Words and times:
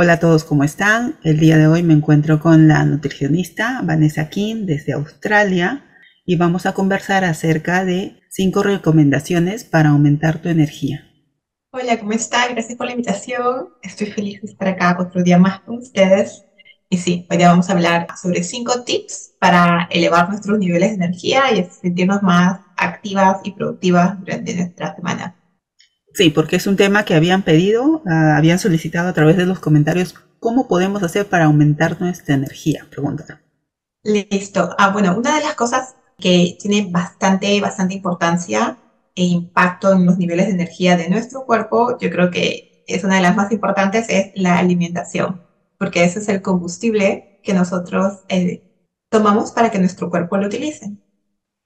Hola 0.00 0.12
a 0.12 0.20
todos, 0.20 0.44
¿cómo 0.44 0.62
están? 0.62 1.16
El 1.24 1.40
día 1.40 1.58
de 1.58 1.66
hoy 1.66 1.82
me 1.82 1.92
encuentro 1.92 2.38
con 2.38 2.68
la 2.68 2.84
nutricionista 2.84 3.80
Vanessa 3.82 4.28
King 4.28 4.64
desde 4.64 4.92
Australia 4.92 5.86
y 6.24 6.36
vamos 6.36 6.66
a 6.66 6.72
conversar 6.72 7.24
acerca 7.24 7.84
de 7.84 8.20
cinco 8.30 8.62
recomendaciones 8.62 9.64
para 9.64 9.88
aumentar 9.88 10.40
tu 10.40 10.50
energía. 10.50 11.04
Hola, 11.72 11.98
¿cómo 11.98 12.12
están? 12.12 12.52
Gracias 12.52 12.78
por 12.78 12.86
la 12.86 12.92
invitación. 12.92 13.70
Estoy 13.82 14.06
feliz 14.12 14.40
de 14.40 14.52
estar 14.52 14.68
acá 14.68 14.96
otro 15.00 15.24
día 15.24 15.36
más 15.36 15.62
con 15.62 15.78
ustedes. 15.78 16.44
Y 16.88 16.98
sí, 16.98 17.26
hoy 17.28 17.36
día 17.36 17.48
vamos 17.48 17.68
a 17.68 17.72
hablar 17.72 18.06
sobre 18.22 18.44
cinco 18.44 18.84
tips 18.84 19.32
para 19.40 19.88
elevar 19.90 20.28
nuestros 20.28 20.60
niveles 20.60 20.90
de 20.90 21.06
energía 21.06 21.52
y 21.52 21.64
sentirnos 21.64 22.22
más 22.22 22.60
activas 22.76 23.38
y 23.42 23.50
productivas 23.50 24.16
durante 24.20 24.54
nuestra 24.54 24.94
semana. 24.94 25.37
Sí, 26.18 26.30
porque 26.30 26.56
es 26.56 26.66
un 26.66 26.74
tema 26.74 27.04
que 27.04 27.14
habían 27.14 27.44
pedido, 27.44 28.02
uh, 28.04 28.10
habían 28.36 28.58
solicitado 28.58 29.08
a 29.08 29.12
través 29.12 29.36
de 29.36 29.46
los 29.46 29.60
comentarios 29.60 30.16
cómo 30.40 30.66
podemos 30.66 31.04
hacer 31.04 31.28
para 31.28 31.44
aumentar 31.44 32.00
nuestra 32.00 32.34
energía, 32.34 32.88
preguntaron. 32.90 33.40
Listo. 34.02 34.74
Ah, 34.78 34.90
bueno, 34.90 35.16
una 35.16 35.36
de 35.36 35.44
las 35.44 35.54
cosas 35.54 35.94
que 36.18 36.58
tiene 36.60 36.88
bastante, 36.90 37.60
bastante 37.60 37.94
importancia 37.94 38.78
e 39.14 39.26
impacto 39.26 39.92
en 39.92 40.06
los 40.06 40.18
niveles 40.18 40.48
de 40.48 40.54
energía 40.54 40.96
de 40.96 41.08
nuestro 41.08 41.46
cuerpo, 41.46 41.96
yo 42.00 42.10
creo 42.10 42.32
que 42.32 42.82
es 42.88 43.04
una 43.04 43.14
de 43.14 43.22
las 43.22 43.36
más 43.36 43.52
importantes, 43.52 44.06
es 44.08 44.32
la 44.34 44.58
alimentación, 44.58 45.46
porque 45.78 46.02
ese 46.02 46.18
es 46.18 46.28
el 46.28 46.42
combustible 46.42 47.38
que 47.44 47.54
nosotros 47.54 48.24
eh, 48.28 48.64
tomamos 49.08 49.52
para 49.52 49.70
que 49.70 49.78
nuestro 49.78 50.10
cuerpo 50.10 50.36
lo 50.36 50.48
utilice. 50.48 50.96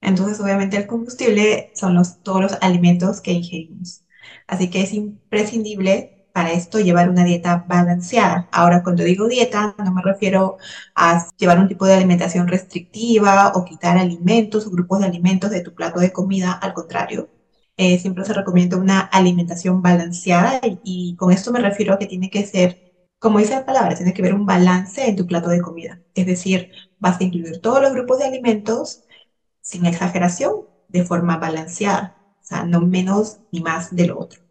Entonces, 0.02 0.38
obviamente, 0.40 0.76
el 0.76 0.86
combustible 0.86 1.72
son 1.74 1.94
los, 1.94 2.22
todos 2.22 2.42
los 2.42 2.58
alimentos 2.60 3.22
que 3.22 3.32
ingerimos. 3.32 4.02
Así 4.46 4.70
que 4.70 4.82
es 4.82 4.92
imprescindible 4.92 6.26
para 6.32 6.52
esto 6.52 6.80
llevar 6.80 7.08
una 7.10 7.24
dieta 7.24 7.64
balanceada. 7.68 8.48
Ahora, 8.52 8.82
cuando 8.82 9.04
digo 9.04 9.28
dieta, 9.28 9.74
no 9.78 9.92
me 9.92 10.02
refiero 10.02 10.56
a 10.94 11.26
llevar 11.36 11.58
un 11.58 11.68
tipo 11.68 11.86
de 11.86 11.94
alimentación 11.94 12.48
restrictiva 12.48 13.52
o 13.54 13.64
quitar 13.64 13.98
alimentos 13.98 14.66
o 14.66 14.70
grupos 14.70 15.00
de 15.00 15.06
alimentos 15.06 15.50
de 15.50 15.60
tu 15.60 15.74
plato 15.74 16.00
de 16.00 16.12
comida, 16.12 16.52
al 16.52 16.72
contrario. 16.74 17.30
Eh, 17.76 17.98
siempre 17.98 18.24
se 18.24 18.34
recomienda 18.34 18.76
una 18.76 19.00
alimentación 19.00 19.82
balanceada 19.82 20.60
y, 20.62 20.80
y, 20.84 21.16
con 21.16 21.32
esto 21.32 21.52
me 21.52 21.60
refiero 21.60 21.94
a 21.94 21.98
que 21.98 22.06
tiene 22.06 22.30
que 22.30 22.44
ser, 22.46 22.78
como 23.18 23.38
dice 23.38 23.54
la 23.54 23.64
palabra, 23.64 23.94
tiene 23.96 24.12
que 24.12 24.22
haber 24.22 24.34
un 24.34 24.46
balance 24.46 25.08
en 25.08 25.16
tu 25.16 25.26
plato 25.26 25.48
de 25.48 25.60
comida. 25.62 26.02
Es 26.14 26.26
decir, 26.26 26.70
vas 26.98 27.20
a 27.20 27.24
incluir 27.24 27.60
todos 27.60 27.80
los 27.82 27.92
grupos 27.92 28.18
de 28.18 28.26
alimentos 28.26 29.02
sin 29.60 29.86
exageración, 29.86 30.66
de 30.88 31.04
forma 31.04 31.38
balanceada, 31.38 32.21
o 32.42 32.44
sea, 32.44 32.64
no 32.64 32.80
menos 32.80 33.38
ni 33.52 33.60
más 33.60 33.94
de 33.94 34.06
lo 34.06 34.18
otro. 34.18 34.42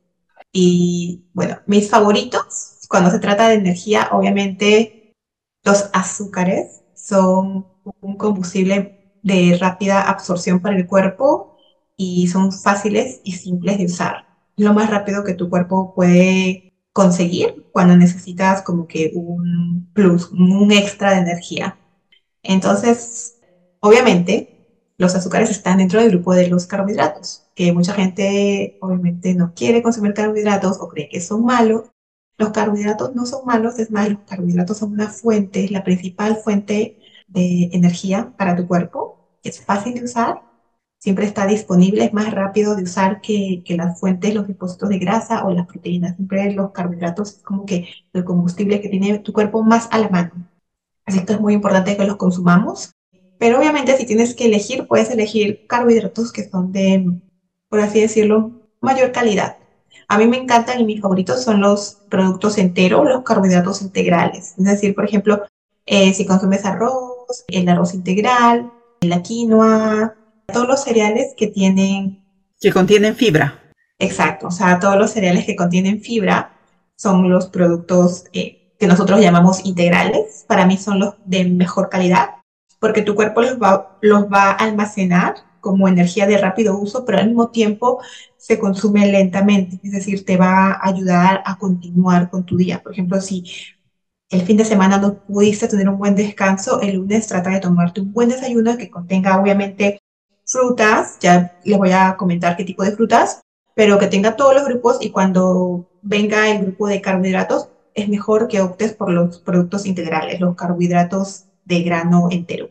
Y 0.51 1.25
bueno, 1.33 1.59
mis 1.65 1.89
favoritos, 1.89 2.79
cuando 2.89 3.11
se 3.11 3.19
trata 3.19 3.47
de 3.49 3.55
energía, 3.55 4.09
obviamente 4.11 5.15
los 5.63 5.89
azúcares 5.93 6.81
son 6.95 7.67
un 8.01 8.17
combustible 8.17 9.17
de 9.23 9.57
rápida 9.59 10.01
absorción 10.09 10.59
para 10.61 10.77
el 10.77 10.87
cuerpo 10.87 11.57
y 11.97 12.27
son 12.27 12.51
fáciles 12.51 13.21
y 13.23 13.33
simples 13.33 13.77
de 13.77 13.85
usar. 13.85 14.25
Lo 14.57 14.73
más 14.73 14.89
rápido 14.89 15.23
que 15.23 15.33
tu 15.33 15.49
cuerpo 15.49 15.93
puede 15.93 16.73
conseguir 16.93 17.67
cuando 17.71 17.95
necesitas 17.95 18.61
como 18.61 18.87
que 18.87 19.11
un 19.15 19.89
plus, 19.93 20.31
un 20.31 20.71
extra 20.71 21.11
de 21.11 21.21
energía. 21.21 21.77
Entonces, 22.43 23.39
obviamente, 23.79 24.50
los 25.01 25.15
azúcares 25.15 25.49
están 25.49 25.79
dentro 25.79 25.99
del 25.99 26.11
grupo 26.11 26.35
de 26.35 26.47
los 26.47 26.67
carbohidratos, 26.67 27.47
que 27.55 27.73
mucha 27.73 27.93
gente 27.93 28.77
obviamente 28.81 29.33
no 29.33 29.51
quiere 29.55 29.81
consumir 29.81 30.13
carbohidratos 30.13 30.77
o 30.79 30.89
cree 30.89 31.09
que 31.09 31.19
son 31.21 31.43
malos. 31.43 31.89
Los 32.37 32.51
carbohidratos 32.51 33.15
no 33.15 33.25
son 33.25 33.43
malos, 33.47 33.79
es 33.79 33.89
más, 33.89 34.09
los 34.09 34.19
carbohidratos 34.27 34.77
son 34.77 34.93
una 34.93 35.09
fuente, 35.09 35.67
la 35.69 35.83
principal 35.83 36.37
fuente 36.37 36.99
de 37.27 37.71
energía 37.73 38.31
para 38.37 38.55
tu 38.55 38.67
cuerpo. 38.67 39.39
Es 39.41 39.59
fácil 39.59 39.95
de 39.95 40.03
usar 40.03 40.43
siempre 40.99 41.25
está 41.25 41.47
disponible, 41.47 42.05
es 42.05 42.13
más 42.13 42.31
rápido 42.31 42.75
de 42.75 42.83
usar 42.83 43.21
que, 43.21 43.63
que, 43.65 43.75
las 43.75 43.99
fuentes, 43.99 44.35
los 44.35 44.47
depósitos 44.47 44.87
de 44.89 44.99
grasa 44.99 45.43
o 45.45 45.51
las 45.51 45.65
proteínas. 45.65 46.15
Siempre 46.15 46.53
los 46.53 46.71
carbohidratos 46.73 47.37
es 47.37 47.43
como 47.43 47.65
que 47.65 47.87
el 48.13 48.23
combustible 48.23 48.81
que 48.81 48.89
tiene 48.89 49.17
tu 49.17 49.33
cuerpo 49.33 49.63
más 49.63 49.87
a 49.91 49.97
la 49.97 50.09
mano. 50.09 50.47
Así 51.07 51.25
que 51.25 51.33
es 51.33 51.41
muy 51.41 51.55
importante 51.55 51.97
que 51.97 52.05
los 52.05 52.17
consumamos. 52.17 52.91
Pero 53.41 53.57
obviamente 53.57 53.97
si 53.97 54.05
tienes 54.05 54.35
que 54.35 54.45
elegir, 54.45 54.85
puedes 54.85 55.09
elegir 55.09 55.65
carbohidratos 55.65 56.31
que 56.31 56.47
son 56.47 56.71
de, 56.71 57.11
por 57.69 57.79
así 57.79 57.99
decirlo, 57.99 58.51
mayor 58.81 59.11
calidad. 59.11 59.57
A 60.07 60.19
mí 60.19 60.27
me 60.27 60.37
encantan 60.37 60.79
y 60.79 60.83
mis 60.83 61.01
favoritos 61.01 61.43
son 61.43 61.59
los 61.59 62.03
productos 62.07 62.59
enteros, 62.59 63.03
los 63.03 63.23
carbohidratos 63.23 63.81
integrales. 63.81 64.53
Es 64.59 64.63
decir, 64.63 64.93
por 64.93 65.05
ejemplo, 65.05 65.41
eh, 65.87 66.13
si 66.13 66.27
consumes 66.27 66.65
arroz, 66.65 67.43
el 67.47 67.67
arroz 67.67 67.95
integral, 67.95 68.71
la 69.01 69.23
quinoa, 69.23 70.13
todos 70.45 70.67
los 70.67 70.83
cereales 70.83 71.33
que 71.35 71.47
tienen... 71.47 72.23
Que 72.59 72.71
contienen 72.71 73.15
fibra. 73.15 73.59
Exacto, 73.97 74.49
o 74.49 74.51
sea, 74.51 74.79
todos 74.79 74.97
los 74.97 75.09
cereales 75.09 75.47
que 75.47 75.55
contienen 75.55 75.99
fibra 75.99 76.59
son 76.95 77.27
los 77.27 77.47
productos 77.47 78.25
eh, 78.33 78.75
que 78.77 78.85
nosotros 78.85 79.19
llamamos 79.19 79.65
integrales. 79.65 80.45
Para 80.47 80.67
mí 80.67 80.77
son 80.77 80.99
los 80.99 81.15
de 81.25 81.45
mejor 81.45 81.89
calidad, 81.89 82.40
porque 82.81 83.03
tu 83.03 83.13
cuerpo 83.13 83.41
los 83.41 83.61
va, 83.61 83.97
los 84.01 84.23
va 84.23 84.49
a 84.49 84.53
almacenar 84.53 85.35
como 85.59 85.87
energía 85.87 86.25
de 86.25 86.39
rápido 86.39 86.77
uso, 86.79 87.05
pero 87.05 87.19
al 87.19 87.27
mismo 87.27 87.51
tiempo 87.51 88.01
se 88.37 88.57
consume 88.57 89.05
lentamente, 89.05 89.79
es 89.83 89.91
decir, 89.91 90.25
te 90.25 90.35
va 90.35 90.71
a 90.71 90.89
ayudar 90.89 91.43
a 91.45 91.59
continuar 91.59 92.31
con 92.31 92.43
tu 92.43 92.57
día. 92.57 92.81
Por 92.81 92.93
ejemplo, 92.93 93.21
si 93.21 93.45
el 94.31 94.41
fin 94.41 94.57
de 94.57 94.65
semana 94.65 94.97
no 94.97 95.13
pudiste 95.13 95.67
tener 95.67 95.87
un 95.89 95.99
buen 95.99 96.15
descanso, 96.15 96.81
el 96.81 96.95
lunes 96.95 97.27
trata 97.27 97.51
de 97.51 97.59
tomarte 97.59 98.01
un 98.01 98.13
buen 98.13 98.29
desayuno 98.29 98.75
que 98.75 98.89
contenga 98.89 99.39
obviamente 99.39 99.99
frutas, 100.43 101.17
ya 101.19 101.59
les 101.63 101.77
voy 101.77 101.91
a 101.91 102.15
comentar 102.17 102.57
qué 102.57 102.63
tipo 102.63 102.83
de 102.83 102.93
frutas, 102.93 103.41
pero 103.75 103.99
que 103.99 104.07
tenga 104.07 104.35
todos 104.35 104.55
los 104.55 104.65
grupos 104.65 104.97
y 105.01 105.11
cuando 105.11 105.87
venga 106.01 106.49
el 106.49 106.63
grupo 106.63 106.87
de 106.87 106.99
carbohidratos, 106.99 107.69
es 107.93 108.09
mejor 108.09 108.47
que 108.47 108.61
optes 108.61 108.93
por 108.93 109.11
los 109.11 109.37
productos 109.39 109.85
integrales, 109.85 110.39
los 110.39 110.55
carbohidratos 110.55 111.45
de 111.71 111.83
grano 111.83 112.27
entero. 112.29 112.69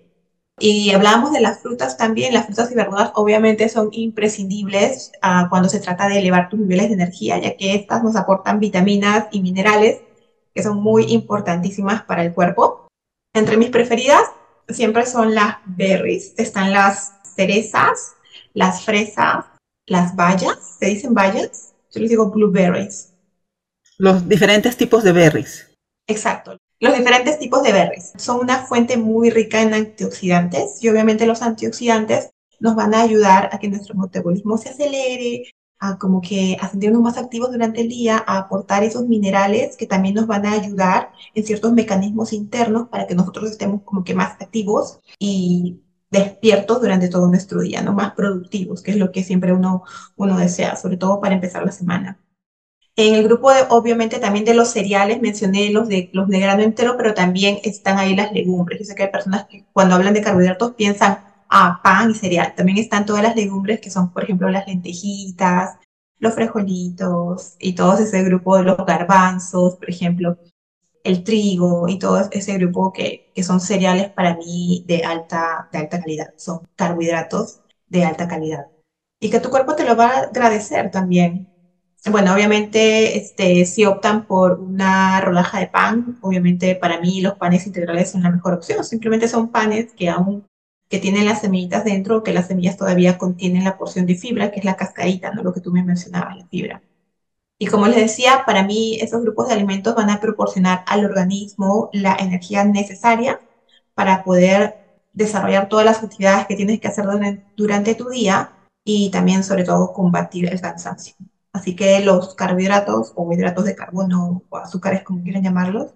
Y 0.59 0.91
hablábamos 0.91 1.33
de 1.33 1.41
las 1.41 1.61
frutas 1.61 1.97
también, 1.97 2.35
las 2.35 2.45
frutas 2.45 2.71
y 2.71 2.75
verduras 2.75 3.13
obviamente 3.15 3.71
son 3.71 3.89
imprescindibles 3.93 5.11
uh, 5.23 5.49
cuando 5.49 5.71
se 5.71 5.81
trata 5.81 6.07
de 6.07 6.19
elevar 6.19 6.51
tus 6.51 6.61
niveles 6.61 6.89
de 6.89 6.95
energía, 6.95 7.39
ya 7.39 7.57
que 7.57 7.75
estas 7.75 8.03
nos 8.05 8.15
aportan 8.15 8.61
vitaminas 8.61 9.29
y 9.33 9.41
minerales 9.41 10.03
que 10.55 10.63
son 10.63 10.83
muy 10.83 11.05
importantísimas 11.13 12.03
para 12.03 12.23
el 12.25 12.35
cuerpo. 12.35 12.89
Entre 13.35 13.57
mis 13.57 13.71
preferidas 13.71 14.23
siempre 14.69 15.07
son 15.07 15.35
las 15.35 15.57
berries, 15.65 16.35
están 16.37 16.73
las 16.73 17.15
cerezas, 17.35 18.13
las 18.53 18.85
fresas, 18.85 19.47
las 19.87 20.15
bayas, 20.15 20.77
¿se 20.79 20.87
dicen 20.87 21.15
bayas? 21.15 21.73
Yo 21.91 22.01
les 22.03 22.11
digo 22.11 22.31
blueberries. 22.31 23.15
Los 23.97 24.29
diferentes 24.29 24.77
tipos 24.77 25.03
de 25.05 25.13
berries. 25.13 25.71
Exacto. 26.07 26.59
Los 26.81 26.97
diferentes 26.97 27.39
tipos 27.39 27.63
de 27.63 27.73
berries 27.73 28.13
son 28.17 28.41
una 28.41 28.65
fuente 28.65 28.97
muy 28.97 29.29
rica 29.29 29.61
en 29.61 29.75
antioxidantes 29.75 30.83
y 30.83 30.89
obviamente 30.89 31.27
los 31.27 31.43
antioxidantes 31.43 32.31
nos 32.59 32.75
van 32.75 32.95
a 32.95 33.03
ayudar 33.03 33.51
a 33.53 33.59
que 33.59 33.69
nuestro 33.69 33.95
metabolismo 33.95 34.57
se 34.57 34.71
acelere, 34.71 35.45
a 35.79 35.99
como 35.99 36.23
que 36.23 36.57
a 36.59 36.69
sentirnos 36.69 37.03
más 37.03 37.19
activos 37.19 37.53
durante 37.53 37.83
el 37.83 37.91
día, 37.91 38.25
a 38.27 38.39
aportar 38.39 38.83
esos 38.83 39.07
minerales 39.07 39.77
que 39.77 39.87
también 39.87 40.15
nos 40.15 40.27
van 40.27 40.47
a 40.47 40.53
ayudar 40.53 41.13
en 41.35 41.45
ciertos 41.45 41.71
mecanismos 41.75 42.33
internos 42.33 42.89
para 42.89 43.07
que 43.07 43.15
nosotros 43.15 43.51
estemos 43.51 43.83
como 43.83 44.03
que 44.03 44.15
más 44.15 44.41
activos 44.41 45.01
y 45.19 45.83
despiertos 46.11 46.81
durante 46.81 47.09
todo 47.11 47.29
nuestro 47.29 47.61
día, 47.61 47.83
¿no? 47.83 47.93
Más 47.93 48.15
productivos, 48.15 48.83
que 48.83 48.93
es 48.93 48.97
lo 48.97 49.13
que 49.13 49.23
siempre 49.23 49.53
uno, 49.53 49.85
uno 50.17 50.39
desea, 50.39 50.77
sobre 50.77 50.97
todo 50.97 51.21
para 51.21 51.35
empezar 51.35 51.63
la 51.63 51.73
semana. 51.73 52.19
En 53.01 53.15
el 53.15 53.25
grupo, 53.25 53.51
de, 53.51 53.63
obviamente, 53.71 54.19
también 54.19 54.45
de 54.45 54.53
los 54.53 54.69
cereales, 54.73 55.23
mencioné 55.23 55.71
los 55.71 55.89
de, 55.89 56.11
los 56.13 56.29
de 56.29 56.39
grano 56.39 56.63
entero, 56.63 56.97
pero 56.99 57.15
también 57.15 57.59
están 57.65 57.99
ahí 57.99 58.15
las 58.15 58.31
legumbres. 58.33 58.79
Yo 58.79 58.85
sé 58.85 58.95
que 58.95 59.05
hay 59.05 59.11
personas 59.11 59.47
que 59.47 59.65
cuando 59.73 59.95
hablan 59.95 60.13
de 60.13 60.21
carbohidratos 60.21 60.75
piensan, 60.75 61.19
ah, 61.49 61.81
pan 61.83 62.11
y 62.11 62.15
cereal. 62.15 62.55
También 62.55 62.77
están 62.77 63.07
todas 63.07 63.23
las 63.23 63.37
legumbres 63.37 63.81
que 63.81 63.91
son, 63.91 64.13
por 64.13 64.25
ejemplo, 64.25 64.51
las 64.51 64.67
lentejitas, 64.67 65.79
los 66.19 66.35
frijolitos 66.35 67.57
y 67.59 67.75
todo 67.75 67.99
ese 67.99 68.23
grupo 68.23 68.59
de 68.59 68.65
los 68.65 68.77
garbanzos, 68.85 69.77
por 69.77 69.89
ejemplo 69.89 70.37
el 71.05 71.25
trigo 71.25 71.89
y 71.89 71.99
todo 71.99 72.29
ese 72.31 72.55
grupo 72.59 72.93
que, 72.93 73.33
que 73.35 73.43
son 73.43 73.61
cereales 73.61 74.11
para 74.11 74.37
mí 74.37 74.85
de 74.87 75.05
alta, 75.05 75.69
de 75.73 75.79
alta 75.79 76.01
calidad, 76.01 76.35
son 76.37 76.61
carbohidratos 76.77 77.61
de 77.89 78.05
alta 78.05 78.29
calidad. 78.29 78.67
Y 79.21 79.31
que 79.31 79.41
tu 79.41 79.51
cuerpo 79.51 79.77
te 79.77 79.85
lo 79.85 79.97
va 79.97 80.09
a 80.09 80.19
agradecer 80.25 80.91
también. 80.91 81.50
Bueno, 82.07 82.33
obviamente, 82.35 83.19
este, 83.19 83.67
si 83.67 83.85
optan 83.85 84.27
por 84.27 84.59
una 84.59 85.21
rodaja 85.21 85.61
de 85.61 85.67
pan, 85.67 86.19
obviamente 86.23 86.75
para 86.75 86.99
mí 86.99 87.21
los 87.21 87.35
panes 87.35 87.67
integrales 87.67 88.11
son 88.11 88.23
la 88.23 88.31
mejor 88.31 88.55
opción. 88.55 88.85
Simplemente 88.85 89.29
son 89.29 89.51
panes 89.51 89.93
que 89.93 90.09
aún 90.09 90.47
que 90.89 90.99
tienen 90.99 91.27
las 91.27 91.43
semillitas 91.43 91.85
dentro, 91.85 92.23
que 92.23 92.33
las 92.33 92.49
semillas 92.49 92.77
todavía 92.77 93.19
contienen 93.19 93.65
la 93.65 93.79
porción 93.79 94.07
de 94.07 94.17
fibra, 94.17 94.51
que 94.51 94.59
es 94.59 94.65
la 94.65 94.77
cascarita, 94.77 95.31
¿no? 95.33 95.43
Lo 95.43 95.53
que 95.53 95.61
tú 95.61 95.73
me 95.73 95.85
mencionabas, 95.85 96.37
la 96.37 96.47
fibra. 96.47 96.83
Y 97.59 97.67
como 97.67 97.87
les 97.87 97.97
decía, 97.97 98.45
para 98.47 98.65
mí 98.65 98.99
esos 99.01 99.23
grupos 99.23 99.49
de 99.49 99.55
alimentos 99.55 99.95
van 99.95 100.11
a 100.11 100.21
proporcionar 100.21 100.83
al 100.87 101.05
organismo 101.05 101.91
la 101.93 102.17
energía 102.19 102.65
necesaria 102.65 103.41
para 103.95 104.25
poder 104.25 105.03
desarrollar 105.13 105.69
todas 105.69 105.85
las 105.87 106.03
actividades 106.03 106.47
que 106.47 106.57
tienes 106.57 106.81
que 106.81 106.89
hacer 106.89 107.07
durante 107.57 107.95
tu 107.95 108.09
día 108.09 108.53
y 108.85 109.11
también 109.11 109.45
sobre 109.45 109.65
todo 109.65 109.93
combatir 109.93 110.51
el 110.51 110.61
cansancio. 110.61 111.15
Así 111.53 111.75
que 111.75 112.01
los 112.01 112.35
carbohidratos 112.35 113.13
o 113.17 113.33
hidratos 113.33 113.65
de 113.65 113.75
carbono 113.75 114.43
o 114.49 114.57
azúcares 114.57 115.03
como 115.03 115.23
quieran 115.23 115.43
llamarlos, 115.43 115.95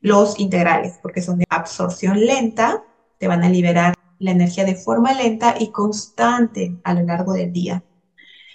los 0.00 0.38
integrales, 0.38 0.98
porque 1.02 1.22
son 1.22 1.38
de 1.38 1.46
absorción 1.50 2.24
lenta, 2.24 2.82
te 3.18 3.28
van 3.28 3.44
a 3.44 3.48
liberar 3.48 3.94
la 4.18 4.30
energía 4.30 4.64
de 4.64 4.74
forma 4.74 5.12
lenta 5.12 5.56
y 5.58 5.70
constante 5.70 6.76
a 6.84 6.94
lo 6.94 7.02
largo 7.02 7.32
del 7.34 7.52
día. 7.52 7.82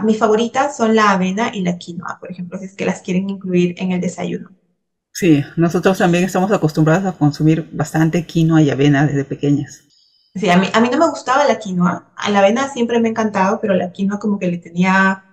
Mis 0.00 0.18
favoritas 0.18 0.76
son 0.76 0.96
la 0.96 1.12
avena 1.12 1.54
y 1.54 1.62
la 1.62 1.78
quinoa, 1.78 2.18
por 2.18 2.30
ejemplo, 2.30 2.58
si 2.58 2.64
es 2.64 2.74
que 2.74 2.84
las 2.84 3.02
quieren 3.02 3.30
incluir 3.30 3.74
en 3.78 3.92
el 3.92 4.00
desayuno. 4.00 4.50
Sí, 5.12 5.44
nosotros 5.56 5.98
también 5.98 6.24
estamos 6.24 6.50
acostumbrados 6.50 7.04
a 7.04 7.16
consumir 7.16 7.68
bastante 7.70 8.26
quinoa 8.26 8.62
y 8.62 8.70
avena 8.70 9.06
desde 9.06 9.24
pequeñas. 9.24 9.84
Sí, 10.34 10.48
a 10.48 10.56
mí, 10.56 10.66
a 10.72 10.80
mí 10.80 10.88
no 10.90 10.98
me 10.98 11.10
gustaba 11.10 11.46
la 11.46 11.58
quinoa. 11.58 12.12
A 12.16 12.30
la 12.30 12.38
avena 12.38 12.68
siempre 12.70 12.98
me 12.98 13.08
ha 13.08 13.10
encantado, 13.10 13.60
pero 13.60 13.74
la 13.74 13.92
quinoa 13.92 14.18
como 14.18 14.38
que 14.38 14.48
le 14.48 14.56
tenía 14.58 15.31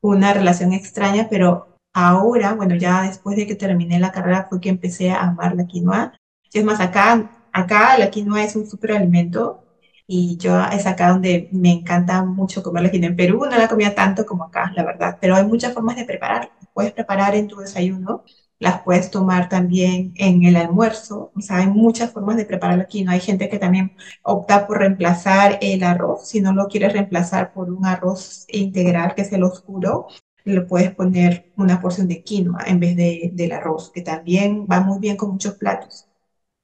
una 0.00 0.32
relación 0.32 0.72
extraña, 0.72 1.28
pero 1.30 1.76
ahora, 1.92 2.54
bueno, 2.54 2.74
ya 2.76 3.02
después 3.02 3.36
de 3.36 3.46
que 3.46 3.54
terminé 3.54 3.98
la 3.98 4.12
carrera 4.12 4.46
fue 4.48 4.60
que 4.60 4.68
empecé 4.68 5.10
a 5.10 5.22
amar 5.22 5.54
la 5.56 5.66
quinoa. 5.66 6.14
Y 6.52 6.58
es 6.58 6.64
más, 6.64 6.80
acá, 6.80 7.30
acá 7.52 7.98
la 7.98 8.10
quinoa 8.10 8.44
es 8.44 8.56
un 8.56 8.66
superalimento 8.66 9.64
y 10.06 10.36
yo 10.38 10.60
es 10.72 10.86
acá 10.86 11.10
donde 11.10 11.48
me 11.52 11.72
encanta 11.72 12.24
mucho 12.24 12.62
comer 12.62 12.84
la 12.84 12.90
quinoa. 12.90 13.08
En 13.10 13.16
Perú 13.16 13.46
no 13.50 13.56
la 13.58 13.68
comía 13.68 13.94
tanto 13.94 14.26
como 14.26 14.44
acá, 14.44 14.72
la 14.76 14.84
verdad, 14.84 15.18
pero 15.20 15.36
hay 15.36 15.44
muchas 15.46 15.72
formas 15.74 15.96
de 15.96 16.04
prepararla. 16.04 16.50
Puedes 16.74 16.92
preparar 16.92 17.34
en 17.34 17.48
tu 17.48 17.56
desayuno, 17.58 18.24
las 18.58 18.82
puedes 18.82 19.10
tomar 19.10 19.48
también 19.48 20.14
en 20.16 20.44
el 20.44 20.56
almuerzo, 20.56 21.30
o 21.34 21.40
sea, 21.40 21.58
hay 21.58 21.66
muchas 21.66 22.12
formas 22.12 22.36
de 22.36 22.46
preparar 22.46 22.78
la 22.78 22.86
quinoa. 22.86 23.14
Hay 23.14 23.20
gente 23.20 23.48
que 23.48 23.58
también 23.58 23.92
opta 24.22 24.66
por 24.66 24.78
reemplazar 24.78 25.58
el 25.60 25.82
arroz, 25.82 26.28
si 26.28 26.40
no 26.40 26.52
lo 26.52 26.68
quieres 26.68 26.92
reemplazar 26.92 27.52
por 27.52 27.70
un 27.70 27.84
arroz 27.84 28.46
integral, 28.48 29.14
que 29.14 29.22
es 29.22 29.32
el 29.32 29.42
oscuro, 29.42 30.06
le 30.44 30.60
puedes 30.62 30.94
poner 30.94 31.52
una 31.56 31.80
porción 31.80 32.08
de 32.08 32.22
quinoa 32.22 32.64
en 32.66 32.80
vez 32.80 32.96
de, 32.96 33.30
del 33.34 33.52
arroz, 33.52 33.90
que 33.92 34.00
también 34.00 34.66
va 34.70 34.80
muy 34.80 35.00
bien 35.00 35.16
con 35.16 35.32
muchos 35.32 35.54
platos. 35.54 36.06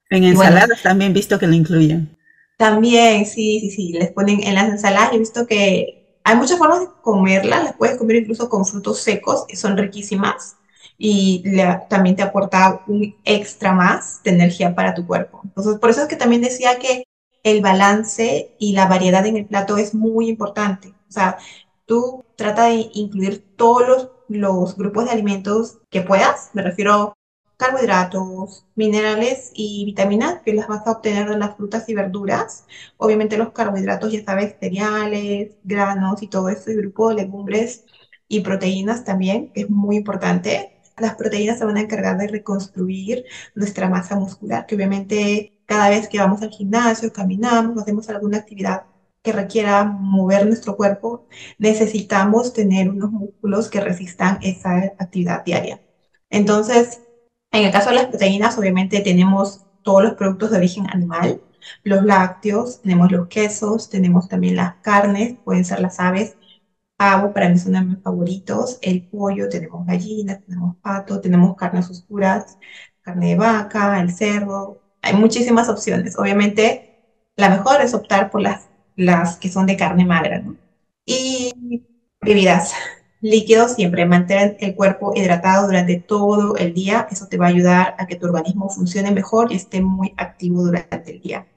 En 0.09 0.23
ensaladas 0.23 0.81
también 0.81 1.11
he 1.11 1.13
visto 1.13 1.37
que 1.37 1.47
lo 1.47 1.53
incluyen. 1.53 2.17
También, 2.57 3.25
sí, 3.25 3.59
sí, 3.59 3.69
sí, 3.69 3.93
les 3.93 4.11
ponen 4.11 4.43
en 4.43 4.55
las 4.55 4.69
ensaladas, 4.69 5.13
he 5.13 5.19
visto 5.19 5.45
que 5.45 6.17
hay 6.23 6.35
muchas 6.37 6.57
formas 6.57 6.79
de 6.79 6.87
comerlas, 7.01 7.63
las 7.63 7.75
puedes 7.75 7.97
comer 7.97 8.17
incluso 8.17 8.47
con 8.47 8.65
frutos 8.65 8.99
secos, 8.99 9.45
y 9.49 9.57
son 9.57 9.77
riquísimas 9.77 10.55
y 11.05 11.43
también 11.89 12.15
te 12.15 12.23
aporta 12.23 12.81
un 12.87 13.13
extra 13.25 13.73
más 13.73 14.23
de 14.23 14.31
energía 14.31 14.73
para 14.73 14.93
tu 14.93 15.05
cuerpo. 15.05 15.41
Entonces, 15.43 15.77
por 15.77 15.89
eso 15.89 16.03
es 16.03 16.07
que 16.07 16.15
también 16.15 16.41
decía 16.41 16.79
que 16.79 17.03
el 17.43 17.61
balance 17.61 18.55
y 18.57 18.71
la 18.71 18.87
variedad 18.87 19.25
en 19.25 19.35
el 19.35 19.45
plato 19.45 19.77
es 19.77 19.93
muy 19.93 20.29
importante. 20.29 20.93
O 21.09 21.11
sea, 21.11 21.37
tú 21.85 22.23
trata 22.37 22.67
de 22.67 22.89
incluir 22.93 23.43
todos 23.57 24.11
los, 24.29 24.77
grupos 24.77 25.03
de 25.03 25.11
alimentos 25.11 25.79
que 25.89 25.99
puedas, 25.99 26.51
me 26.53 26.61
refiero 26.61 27.17
carbohidratos, 27.57 28.65
minerales 28.75 29.51
y 29.53 29.83
vitaminas 29.83 30.41
que 30.41 30.53
las 30.53 30.69
vas 30.69 30.87
a 30.87 30.91
obtener 30.91 31.27
de 31.29 31.37
las 31.37 31.57
frutas 31.57 31.89
y 31.89 31.95
verduras. 31.95 32.65
Obviamente 32.95 33.37
los 33.37 33.51
carbohidratos, 33.51 34.13
ya 34.13 34.23
sabes, 34.23 34.55
cereales, 34.57 35.51
granos 35.65 36.23
y 36.23 36.27
todo 36.27 36.47
ese 36.47 36.73
grupo 36.75 37.09
de 37.09 37.15
legumbres 37.15 37.83
y 38.29 38.39
proteínas 38.39 39.03
también, 39.03 39.51
que 39.51 39.63
es 39.63 39.69
muy 39.69 39.97
importante. 39.97 40.72
Las 40.97 41.15
proteínas 41.15 41.57
se 41.59 41.65
van 41.65 41.77
a 41.77 41.81
encargar 41.81 42.17
de 42.17 42.27
reconstruir 42.27 43.25
nuestra 43.55 43.89
masa 43.89 44.15
muscular, 44.15 44.65
que 44.65 44.75
obviamente 44.75 45.53
cada 45.65 45.89
vez 45.89 46.07
que 46.07 46.19
vamos 46.19 46.41
al 46.41 46.51
gimnasio, 46.51 47.11
caminamos, 47.11 47.81
hacemos 47.81 48.09
alguna 48.09 48.37
actividad 48.37 48.83
que 49.23 49.31
requiera 49.31 49.85
mover 49.85 50.45
nuestro 50.45 50.75
cuerpo, 50.75 51.27
necesitamos 51.57 52.53
tener 52.53 52.89
unos 52.89 53.11
músculos 53.11 53.69
que 53.69 53.79
resistan 53.79 54.37
esa 54.41 54.75
actividad 54.99 55.45
diaria. 55.45 55.81
Entonces, 56.29 57.01
en 57.51 57.63
el 57.63 57.71
caso 57.71 57.89
de 57.89 57.95
las 57.95 58.07
proteínas, 58.07 58.57
obviamente 58.57 58.99
tenemos 58.99 59.65
todos 59.81 60.03
los 60.03 60.13
productos 60.15 60.51
de 60.51 60.57
origen 60.57 60.87
animal, 60.89 61.41
los 61.83 62.03
lácteos, 62.03 62.81
tenemos 62.81 63.11
los 63.11 63.27
quesos, 63.27 63.89
tenemos 63.89 64.27
también 64.27 64.57
las 64.57 64.75
carnes, 64.81 65.35
pueden 65.45 65.63
ser 65.63 65.79
las 65.79 65.99
aves, 65.99 66.35
pavo, 67.03 67.33
para 67.33 67.49
mí 67.49 67.57
son 67.59 67.73
de 67.73 67.81
mis 67.81 68.01
favoritos, 68.01 68.79
el 68.81 69.03
pollo, 69.03 69.49
tenemos 69.49 69.85
gallinas, 69.85 70.41
tenemos 70.45 70.77
pato, 70.77 71.19
tenemos 71.19 71.55
carnes 71.57 71.89
oscuras, 71.89 72.57
carne 73.01 73.29
de 73.31 73.35
vaca, 73.35 73.99
el 73.99 74.09
cerdo, 74.11 74.81
hay 75.01 75.13
muchísimas 75.13 75.67
opciones. 75.67 76.17
Obviamente, 76.17 76.95
la 77.35 77.49
mejor 77.49 77.81
es 77.81 77.93
optar 77.93 78.31
por 78.31 78.41
las, 78.41 78.69
las 78.95 79.35
que 79.37 79.49
son 79.49 79.65
de 79.65 79.75
carne 79.75 80.05
magra, 80.05 80.39
¿no? 80.39 80.55
Y 81.05 81.83
bebidas 82.21 82.73
líquidos 83.19 83.73
siempre, 83.75 84.05
mantener 84.05 84.55
el 84.61 84.73
cuerpo 84.75 85.11
hidratado 85.13 85.67
durante 85.67 85.97
todo 85.99 86.55
el 86.55 86.73
día, 86.73 87.07
eso 87.11 87.27
te 87.27 87.37
va 87.37 87.47
a 87.47 87.49
ayudar 87.49 87.95
a 87.97 88.07
que 88.07 88.15
tu 88.15 88.27
organismo 88.27 88.69
funcione 88.69 89.11
mejor 89.11 89.51
y 89.51 89.55
esté 89.55 89.81
muy 89.81 90.13
activo 90.17 90.63
durante 90.63 91.11
el 91.11 91.19
día. 91.21 91.47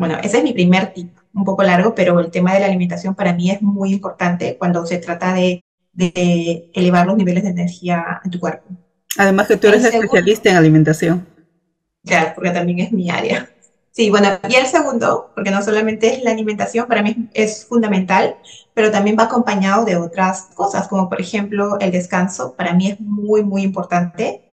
Bueno, 0.00 0.16
ese 0.22 0.38
es 0.38 0.44
mi 0.44 0.54
primer 0.54 0.94
tip, 0.94 1.10
un 1.34 1.44
poco 1.44 1.62
largo, 1.62 1.94
pero 1.94 2.18
el 2.20 2.30
tema 2.30 2.54
de 2.54 2.60
la 2.60 2.66
alimentación 2.66 3.14
para 3.14 3.34
mí 3.34 3.50
es 3.50 3.60
muy 3.60 3.92
importante 3.92 4.56
cuando 4.56 4.86
se 4.86 4.96
trata 4.96 5.34
de, 5.34 5.62
elevar 6.72 7.06
los 7.06 7.18
niveles 7.18 7.42
de 7.42 7.50
energía 7.50 8.18
en 8.24 8.30
tu 8.30 8.40
cuerpo. 8.40 8.64
Además 9.18 9.46
que 9.46 9.58
tú 9.58 9.66
eres 9.66 9.84
especialista 9.84 10.48
en 10.48 10.56
alimentación. 10.56 11.26
Claro, 12.02 12.32
porque 12.34 12.48
también 12.48 12.78
es 12.78 12.92
mi 12.92 13.10
área. 13.10 13.50
Sí, 13.90 14.08
bueno, 14.08 14.38
y 14.48 14.54
el 14.54 14.64
segundo, 14.68 15.32
porque 15.34 15.50
no 15.50 15.60
solamente 15.60 16.14
es 16.14 16.24
la 16.24 16.30
alimentación, 16.30 16.86
para 16.86 17.02
mí 17.02 17.28
es 17.34 17.66
fundamental, 17.66 18.36
pero 18.72 18.90
también 18.90 19.18
va 19.18 19.24
acompañado 19.24 19.84
de 19.84 19.96
otras 19.96 20.48
cosas, 20.54 20.88
como 20.88 21.10
por 21.10 21.20
ejemplo 21.20 21.78
el 21.78 21.90
descanso, 21.90 22.54
para 22.56 22.72
mí 22.72 22.88
es 22.88 23.00
muy, 23.00 23.44
muy 23.44 23.60
importante. 23.60 24.50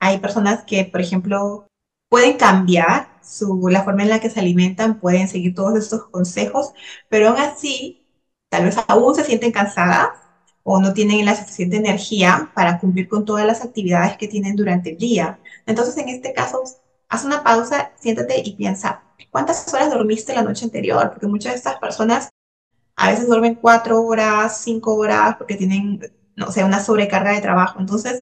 Hay 0.00 0.20
personas 0.20 0.64
que, 0.64 0.86
por 0.86 1.02
ejemplo, 1.02 1.66
pueden 2.08 2.36
cambiar 2.36 3.08
su, 3.22 3.68
la 3.68 3.82
forma 3.84 4.02
en 4.02 4.10
la 4.10 4.20
que 4.20 4.30
se 4.30 4.40
alimentan, 4.40 5.00
pueden 5.00 5.28
seguir 5.28 5.54
todos 5.54 5.76
estos 5.78 6.04
consejos, 6.08 6.72
pero 7.08 7.28
aún 7.28 7.38
así, 7.38 8.06
tal 8.48 8.64
vez 8.64 8.76
aún 8.88 9.14
se 9.14 9.24
sienten 9.24 9.52
cansadas 9.52 10.08
o 10.62 10.80
no 10.80 10.92
tienen 10.92 11.24
la 11.24 11.34
suficiente 11.36 11.76
energía 11.76 12.50
para 12.54 12.78
cumplir 12.78 13.08
con 13.08 13.24
todas 13.24 13.46
las 13.46 13.62
actividades 13.64 14.16
que 14.16 14.28
tienen 14.28 14.56
durante 14.56 14.90
el 14.90 14.98
día. 14.98 15.38
Entonces, 15.66 15.96
en 15.98 16.08
este 16.08 16.32
caso, 16.32 16.62
haz 17.08 17.24
una 17.24 17.42
pausa, 17.44 17.92
siéntate 18.00 18.42
y 18.44 18.56
piensa, 18.56 19.02
¿cuántas 19.30 19.72
horas 19.72 19.90
dormiste 19.90 20.34
la 20.34 20.42
noche 20.42 20.64
anterior? 20.64 21.10
Porque 21.10 21.26
muchas 21.28 21.52
de 21.52 21.58
estas 21.58 21.76
personas 21.78 22.30
a 22.96 23.10
veces 23.10 23.28
duermen 23.28 23.56
cuatro 23.56 24.02
horas, 24.02 24.60
cinco 24.62 24.94
horas, 24.96 25.36
porque 25.36 25.56
tienen, 25.56 26.00
no 26.36 26.50
sé, 26.50 26.64
una 26.64 26.82
sobrecarga 26.82 27.32
de 27.32 27.40
trabajo. 27.40 27.78
Entonces, 27.80 28.20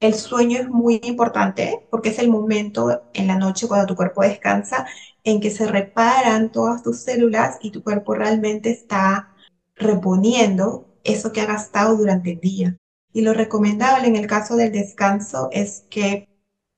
el 0.00 0.14
sueño 0.14 0.58
es 0.58 0.68
muy 0.68 1.00
importante 1.04 1.86
porque 1.90 2.08
es 2.10 2.18
el 2.18 2.28
momento 2.30 3.02
en 3.14 3.26
la 3.26 3.36
noche 3.36 3.68
cuando 3.68 3.86
tu 3.86 3.96
cuerpo 3.96 4.22
descansa 4.22 4.86
en 5.24 5.40
que 5.40 5.50
se 5.50 5.66
reparan 5.66 6.50
todas 6.50 6.82
tus 6.82 7.00
células 7.00 7.58
y 7.62 7.70
tu 7.70 7.82
cuerpo 7.82 8.14
realmente 8.14 8.70
está 8.70 9.34
reponiendo 9.76 10.86
eso 11.04 11.32
que 11.32 11.42
ha 11.42 11.46
gastado 11.46 11.96
durante 11.96 12.32
el 12.32 12.40
día. 12.40 12.76
Y 13.12 13.22
lo 13.22 13.34
recomendable 13.34 14.08
en 14.08 14.16
el 14.16 14.26
caso 14.26 14.56
del 14.56 14.72
descanso 14.72 15.48
es 15.52 15.84
que 15.90 16.28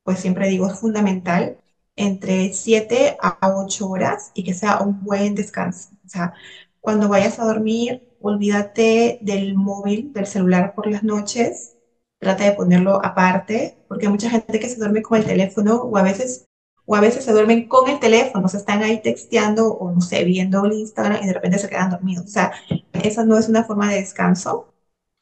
pues 0.05 0.21
siempre 0.21 0.49
digo, 0.49 0.67
es 0.67 0.79
fundamental 0.79 1.59
entre 1.97 2.53
7 2.53 3.17
a 3.21 3.39
8 3.57 3.89
horas 3.89 4.33
y 4.35 4.45
que 4.45 4.55
sea 4.55 4.81
un 4.81 5.03
buen 5.05 5.35
descanso. 5.35 5.91
O 6.05 6.09
sea, 6.09 6.35
cuando 6.81 7.09
vayas 7.09 7.39
a 7.39 7.45
dormir, 7.45 8.03
olvídate 8.21 9.19
del 9.23 9.55
móvil, 9.55 10.13
del 10.13 10.27
celular 10.27 10.75
por 10.75 10.91
las 10.91 11.05
noches, 11.05 11.77
trata 12.23 12.45
de 12.45 12.53
ponerlo 12.53 13.05
aparte, 13.05 13.77
porque 13.89 14.07
hay 14.07 14.13
mucha 14.13 14.31
gente 14.31 14.61
que 14.61 14.69
se 14.69 14.77
duerme 14.77 15.03
con 15.03 15.19
el 15.19 15.25
teléfono 15.27 15.83
o 15.83 15.97
a 15.97 16.03
veces 16.03 16.47
o 16.85 16.97
a 16.97 17.01
veces 17.01 17.25
se 17.25 17.33
duermen 17.33 17.69
con 17.69 17.89
el 17.91 18.01
teléfono, 18.01 18.49
se 18.49 18.57
están 18.59 18.83
ahí 18.83 19.03
texteando 19.03 19.73
o 19.73 19.93
no 19.93 20.01
sé, 20.01 20.25
viendo 20.25 20.65
el 20.65 20.73
Instagram 20.73 21.23
y 21.23 21.27
de 21.27 21.33
repente 21.35 21.59
se 21.59 21.69
quedan 21.69 21.91
dormidos. 21.91 22.27
O 22.27 22.29
sea, 22.29 22.53
esa 22.93 23.25
no 23.25 23.39
es 23.39 23.49
una 23.49 23.65
forma 23.65 23.91
de 23.91 23.97
descanso. 24.01 24.73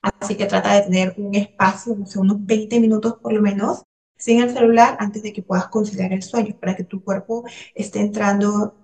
Así 0.02 0.36
que 0.36 0.46
trata 0.46 0.74
de 0.74 0.82
tener 0.82 1.14
un 1.18 1.34
espacio, 1.34 1.94
no 1.96 2.06
sé, 2.06 2.18
unos 2.18 2.44
20 2.46 2.80
minutos 2.80 3.16
por 3.22 3.32
lo 3.32 3.42
menos, 3.42 3.82
sin 4.18 4.40
el 4.42 4.50
celular 4.52 4.96
antes 5.00 5.22
de 5.22 5.32
que 5.32 5.42
puedas 5.42 5.68
conciliar 5.68 6.12
el 6.12 6.22
sueño, 6.22 6.56
para 6.60 6.76
que 6.76 6.84
tu 6.84 7.02
cuerpo 7.04 7.44
esté 7.74 8.00
entrando 8.00 8.74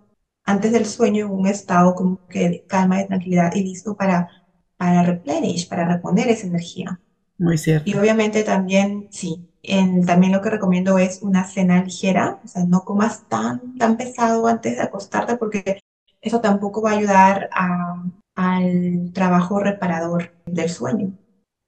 antes 0.44 0.72
del 0.72 0.86
sueño 0.86 1.26
en 1.26 1.32
un 1.32 1.46
estado 1.46 1.94
como 1.94 2.26
que 2.28 2.48
de 2.48 2.66
calma, 2.66 2.98
de 2.98 3.06
tranquilidad 3.06 3.54
y 3.54 3.62
listo 3.62 3.96
para, 3.96 4.28
para 4.76 5.02
replenish, 5.02 5.68
para 5.68 5.86
reponer 5.88 6.28
esa 6.28 6.46
energía. 6.46 7.00
Muy 7.38 7.58
cierto. 7.58 7.88
Y 7.88 7.94
obviamente 7.94 8.42
también, 8.42 9.08
sí, 9.10 9.48
en, 9.62 10.06
también 10.06 10.32
lo 10.32 10.40
que 10.40 10.50
recomiendo 10.50 10.98
es 10.98 11.22
una 11.22 11.44
cena 11.44 11.82
ligera, 11.82 12.40
o 12.44 12.48
sea, 12.48 12.64
no 12.64 12.84
comas 12.84 13.28
tan, 13.28 13.76
tan 13.76 13.96
pesado 13.96 14.46
antes 14.46 14.76
de 14.76 14.82
acostarte 14.82 15.36
porque 15.36 15.80
eso 16.20 16.40
tampoco 16.40 16.82
va 16.82 16.92
a 16.92 16.96
ayudar 16.96 17.50
a, 17.52 18.02
al 18.34 19.10
trabajo 19.12 19.60
reparador 19.60 20.32
del 20.46 20.70
sueño. 20.70 21.12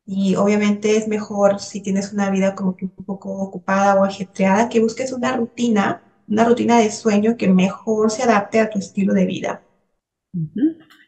Y 0.06 0.37
obviamente 0.37 0.96
es 0.96 1.06
mejor 1.06 1.60
si 1.60 1.82
tienes 1.82 2.12
una 2.12 2.30
vida 2.30 2.54
como 2.54 2.76
que 2.76 2.87
un 2.87 3.04
poco 3.04 3.30
ocupada 3.30 3.94
o 3.94 4.04
ajetreada, 4.04 4.68
que 4.68 4.80
busques 4.80 5.12
una 5.12 5.37
rutina, 5.37 6.02
una 6.26 6.44
rutina 6.44 6.78
de 6.78 6.90
sueño 6.90 7.37
que 7.37 7.48
mejor 7.48 8.10
se 8.10 8.22
adapte 8.22 8.60
a 8.60 8.70
tu 8.70 8.78
estilo 8.78 9.12
de 9.12 9.26
vida. 9.26 9.62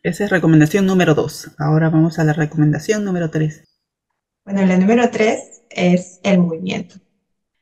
Esa 0.02 0.24
es 0.24 0.30
recomendación 0.30 0.86
número 0.86 1.14
dos. 1.14 1.50
Ahora 1.58 1.88
vamos 1.88 2.18
a 2.18 2.24
la 2.24 2.34
recomendación 2.34 3.04
número 3.04 3.30
tres. 3.30 3.69
Bueno, 4.50 4.66
la 4.66 4.78
número 4.78 5.08
tres 5.10 5.62
es 5.70 6.18
el 6.24 6.40
movimiento. 6.40 6.96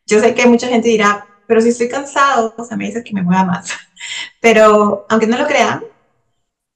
Yo 0.06 0.20
sé 0.20 0.32
que 0.34 0.46
mucha 0.46 0.68
gente 0.68 0.88
dirá, 0.88 1.26
pero 1.46 1.60
si 1.60 1.68
estoy 1.68 1.86
cansado, 1.86 2.54
o 2.56 2.64
sea, 2.64 2.78
me 2.78 2.86
dices 2.86 3.04
que 3.04 3.12
me 3.12 3.22
mueva 3.22 3.44
más. 3.44 3.68
Pero 4.40 5.04
aunque 5.10 5.26
no 5.26 5.36
lo 5.36 5.46
crean, 5.46 5.84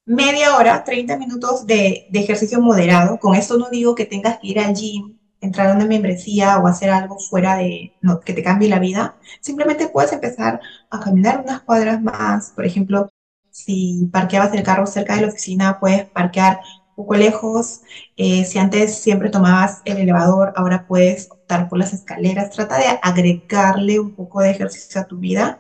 media 0.05 0.57
hora, 0.57 0.85
30 0.85 1.17
minutos 1.17 1.67
de, 1.67 2.09
ejercicio 2.13 2.61
moderado. 2.61 3.19
Con 3.19 3.35
esto 3.35 3.57
no 3.57 3.71
digo 3.71 3.95
que 3.95 4.05
tengas 4.05 4.39
que 4.39 4.49
ir 4.49 4.61
al 4.61 4.75
gym, 4.75 5.19
entrar 5.41 5.69
a 5.71 5.77
una 5.77 5.87
membresía 5.87 6.59
o 6.59 6.67
hacer 6.67 6.91
algo 6.91 7.19
fuera 7.19 7.57
de 7.57 7.95
que 8.27 8.35
te 8.35 8.43
cambie 8.43 8.69
la 8.69 8.81
vida. 8.81 9.17
Simplemente 9.41 9.89
puedes 9.89 10.13
empezar 10.13 10.61
a 10.91 11.01
caminar 11.01 11.41
unas 11.43 11.63
cuadras 11.63 12.03
más. 12.03 12.51
Por 12.51 12.67
ejemplo, 12.67 13.11
si 13.51 14.11
parqueabas 14.13 14.53
el 14.53 14.63
carro 14.63 14.87
cerca 14.87 15.15
de 15.15 15.23
la 15.23 15.29
oficina, 15.29 15.81
puedes 15.81 16.05
parquear 16.05 16.61
poco 16.95 17.15
lejos. 17.15 17.83
Eh, 18.17 18.45
si 18.45 18.59
antes 18.59 18.95
siempre 18.99 19.31
tomabas 19.31 19.83
el 19.85 19.99
elevador, 19.99 20.53
ahora 20.57 20.87
puedes 20.87 21.31
optar 21.31 21.69
por 21.69 21.79
las 21.79 21.93
escaleras. 21.93 22.51
Trata 22.51 22.79
de 22.79 22.85
agregarle 23.03 24.01
un 24.01 24.15
poco 24.15 24.41
de 24.41 24.51
ejercicio 24.51 25.01
a 25.01 25.07
tu 25.07 25.19
vida 25.19 25.59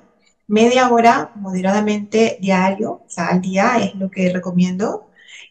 media 0.52 0.90
hora 0.90 1.32
moderadamente 1.36 2.38
diario, 2.40 3.02
o 3.06 3.08
sea, 3.08 3.28
al 3.28 3.40
día 3.40 3.78
es 3.78 3.94
lo 3.94 4.10
que 4.10 4.30
recomiendo. 4.32 5.08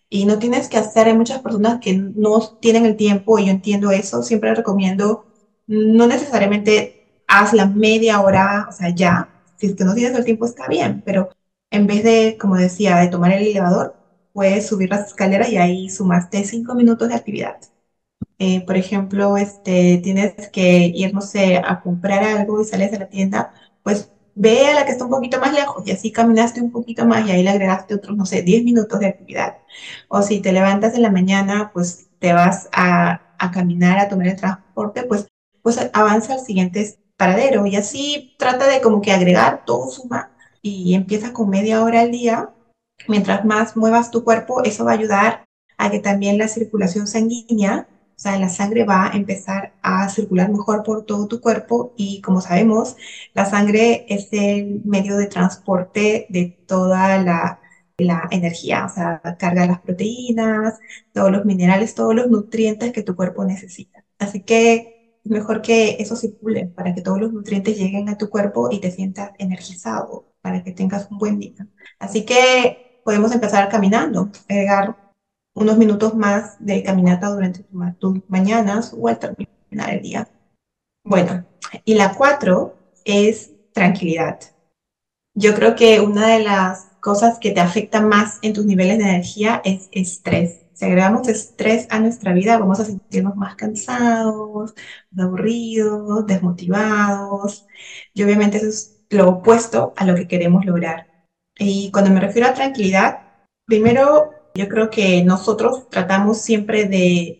Y 0.09 0.25
no 0.25 0.39
tienes 0.39 0.67
que 0.69 0.77
hacer, 0.77 1.07
hay 1.07 1.15
muchas 1.17 1.41
personas 1.41 1.79
que 1.81 1.93
no 1.97 2.39
tienen 2.59 2.85
el 2.85 2.97
tiempo 2.97 3.39
y 3.39 3.45
yo 3.45 3.51
entiendo 3.51 3.91
eso, 3.91 4.23
siempre 4.23 4.53
recomiendo, 4.53 5.25
no 5.67 6.07
necesariamente 6.07 7.23
haz 7.27 7.53
la 7.53 7.65
media 7.65 8.21
hora, 8.21 8.67
o 8.69 8.71
sea, 8.73 8.89
ya, 8.89 9.29
si 9.57 9.67
es 9.67 9.75
que 9.75 9.85
no 9.85 9.95
tienes 9.95 10.17
el 10.17 10.25
tiempo 10.25 10.45
está 10.45 10.67
bien, 10.67 11.01
pero 11.05 11.29
en 11.71 11.87
vez 11.87 12.03
de, 12.03 12.37
como 12.39 12.55
decía, 12.57 12.97
de 12.97 13.07
tomar 13.07 13.31
el 13.31 13.47
elevador, 13.47 13.95
puedes 14.33 14.67
subir 14.67 14.89
las 14.89 15.07
escaleras 15.07 15.49
y 15.49 15.57
ahí 15.57 15.89
sumaste 15.89 16.43
cinco 16.43 16.75
minutos 16.75 17.09
de 17.09 17.15
actividad. 17.15 17.57
Eh, 18.39 18.65
por 18.65 18.75
ejemplo, 18.77 19.37
este, 19.37 19.99
tienes 20.03 20.49
que 20.49 20.91
ir, 20.93 21.13
no 21.13 21.21
sé, 21.21 21.57
a 21.57 21.81
comprar 21.81 22.23
algo 22.23 22.61
y 22.61 22.65
sales 22.65 22.91
de 22.91 22.99
la 22.99 23.09
tienda, 23.09 23.53
pues 23.83 24.11
ve 24.35 24.67
a 24.67 24.73
la 24.73 24.85
que 24.85 24.91
está 24.91 25.05
un 25.05 25.11
poquito 25.11 25.39
más 25.39 25.53
lejos 25.53 25.83
y 25.85 25.91
así 25.91 26.11
caminaste 26.11 26.61
un 26.61 26.71
poquito 26.71 27.05
más 27.05 27.27
y 27.27 27.31
ahí 27.31 27.43
le 27.43 27.51
agregaste 27.51 27.93
otros, 27.95 28.17
no 28.17 28.25
sé, 28.25 28.41
10 28.41 28.63
minutos 28.63 28.99
de 28.99 29.07
actividad. 29.07 29.57
O 30.07 30.21
si 30.21 30.39
te 30.41 30.53
levantas 30.53 30.95
en 30.95 31.03
la 31.03 31.11
mañana, 31.11 31.71
pues 31.73 32.09
te 32.19 32.33
vas 32.33 32.69
a, 32.71 33.21
caminar, 33.53 33.97
a 33.99 34.07
tomar 34.09 34.27
el 34.27 34.35
transporte, 34.35 35.03
pues, 35.03 35.27
pues 35.61 35.79
avanza 35.93 36.33
al 36.33 36.39
siguiente 36.39 36.97
paradero 37.17 37.65
y 37.65 37.75
así 37.75 38.35
trata 38.37 38.67
de 38.67 38.81
como 38.81 39.01
que 39.01 39.11
agregar 39.11 39.65
todo 39.65 39.89
suma 39.89 40.31
y 40.61 40.93
empieza 40.95 41.33
con 41.33 41.49
media 41.49 41.83
hora 41.83 42.01
al 42.01 42.11
día. 42.11 42.49
Mientras 43.07 43.45
más 43.45 43.75
muevas 43.77 44.11
tu 44.11 44.23
cuerpo, 44.23 44.63
eso 44.63 44.85
va 44.85 44.91
a 44.91 44.95
ayudar 44.95 45.45
a 45.77 45.89
que 45.91 45.99
también 45.99 46.37
la 46.37 46.47
circulación 46.47 47.07
sanguínea 47.07 47.87
o 48.21 48.23
sea, 48.23 48.37
la 48.37 48.49
sangre 48.49 48.83
va 48.83 49.07
a 49.07 49.17
empezar 49.17 49.73
a 49.81 50.07
circular 50.07 50.51
mejor 50.51 50.83
por 50.83 51.05
todo 51.07 51.27
tu 51.27 51.41
cuerpo 51.41 51.95
y 51.97 52.21
como 52.21 52.39
sabemos, 52.39 52.95
la 53.33 53.45
sangre 53.45 54.05
es 54.09 54.27
el 54.31 54.83
medio 54.85 55.17
de 55.17 55.25
transporte 55.25 56.27
de 56.29 56.55
toda 56.67 57.17
la, 57.17 57.59
energía, 58.31 58.85
o 58.85 58.89
sea, 58.89 59.21
carga 59.39 59.65
las 59.65 59.79
proteínas, 59.81 60.79
todos 61.13 61.31
los 61.31 61.45
minerales, 61.45 61.95
todos 61.95 62.13
los 62.13 62.29
nutrientes 62.29 62.91
que 62.91 63.01
tu 63.01 63.15
cuerpo 63.15 63.43
necesita. 63.43 64.05
Así 64.19 64.41
que 64.43 65.17
es 65.23 65.31
mejor 65.31 65.63
que 65.63 65.97
eso 65.99 66.15
circule 66.15 66.67
para 66.67 66.93
que 66.93 67.01
todos 67.01 67.19
los 67.19 67.33
nutrientes 67.33 67.77
lleguen 67.77 68.07
a 68.09 68.17
tu 68.19 68.29
cuerpo 68.29 68.69
y 68.71 68.79
te 68.81 68.91
sientas 68.91 69.31
energizado, 69.39 70.33
para 70.41 70.63
que 70.63 70.71
tengas 70.73 71.09
un 71.09 71.17
buen 71.17 71.39
día. 71.39 71.67
Así 71.99 72.23
que 72.25 72.90
podemos 73.03 73.31
empezar 73.31 73.69
caminando, 73.69 74.29
agregar 74.49 75.13
unos 75.53 75.77
minutos 75.77 76.15
más 76.15 76.55
de 76.59 76.83
caminata 76.83 77.29
durante 77.29 77.65
tus 77.99 78.19
mañanas 78.29 78.95
o 78.97 79.07
al 79.07 79.19
terminar 79.19 79.93
el 79.93 80.01
día. 80.01 80.27
Bueno, 81.03 81.45
y 81.85 81.95
la 81.95 82.13
cuatro 82.13 82.75
es 83.05 83.51
tranquilidad. 83.73 84.39
Yo 85.33 85.55
creo 85.55 85.75
que 85.75 85.99
una 85.99 86.27
de 86.27 86.43
las 86.43 86.91
cosas 86.99 87.39
que 87.39 87.51
te 87.51 87.61
afecta 87.61 88.01
más 88.01 88.39
en 88.41 88.53
tus 88.53 88.65
niveles 88.65 88.97
de 88.97 89.05
energía 89.05 89.61
es 89.63 89.89
estrés. 89.91 90.59
Si 90.73 90.85
agregamos 90.85 91.27
estrés 91.27 91.87
a 91.89 91.99
nuestra 91.99 92.33
vida, 92.33 92.57
vamos 92.57 92.79
a 92.79 92.85
sentirnos 92.85 93.35
más 93.35 93.55
cansados, 93.55 94.73
aburridos, 95.17 96.25
desmotivados. 96.25 97.67
Y 98.13 98.23
obviamente 98.23 98.57
eso 98.57 98.67
es 98.67 99.03
lo 99.09 99.29
opuesto 99.29 99.93
a 99.95 100.05
lo 100.05 100.15
que 100.15 100.27
queremos 100.27 100.65
lograr. 100.65 101.10
Y 101.57 101.91
cuando 101.91 102.11
me 102.11 102.19
refiero 102.19 102.47
a 102.47 102.53
tranquilidad, 102.53 103.19
primero 103.65 104.31
yo 104.53 104.67
creo 104.67 104.89
que 104.89 105.23
nosotros 105.23 105.89
tratamos 105.89 106.39
siempre 106.39 106.85
de, 106.85 107.37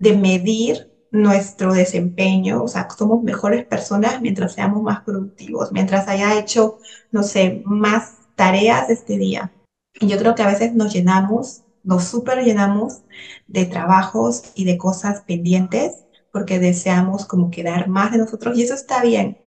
medir 0.00 0.90
nuestro 1.10 1.72
desempeño, 1.72 2.62
o 2.62 2.68
sea, 2.68 2.88
somos 2.90 3.22
mejores 3.22 3.64
personas 3.64 4.20
mientras 4.20 4.52
seamos 4.52 4.82
más 4.82 5.00
productivos, 5.00 5.72
mientras 5.72 6.08
haya 6.08 6.38
hecho, 6.38 6.78
no 7.10 7.22
sé, 7.22 7.62
más 7.64 8.18
tareas 8.34 8.90
este 8.90 9.16
día. 9.16 9.52
Y 9.98 10.08
yo 10.08 10.18
creo 10.18 10.34
que 10.34 10.42
a 10.42 10.48
veces 10.48 10.74
nos 10.74 10.92
llenamos, 10.92 11.62
nos 11.84 12.04
super 12.04 12.44
llenamos 12.44 13.02
de 13.46 13.64
trabajos 13.64 14.52
y 14.54 14.64
de 14.64 14.76
cosas 14.76 15.22
pendientes 15.22 16.04
porque 16.32 16.58
deseamos 16.58 17.26
como 17.26 17.50
quedar 17.50 17.88
más 17.88 18.10
de 18.10 18.18
nosotros 18.18 18.58
y 18.58 18.62
eso 18.62 18.74
está 18.74 19.02
bien. 19.02 19.43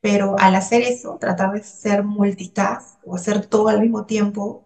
Pero 0.00 0.36
al 0.38 0.54
hacer 0.54 0.82
eso, 0.82 1.18
tratar 1.20 1.52
de 1.52 1.62
ser 1.62 2.04
multitask 2.04 2.98
o 3.04 3.16
hacer 3.16 3.46
todo 3.46 3.68
al 3.68 3.80
mismo 3.80 4.06
tiempo, 4.06 4.64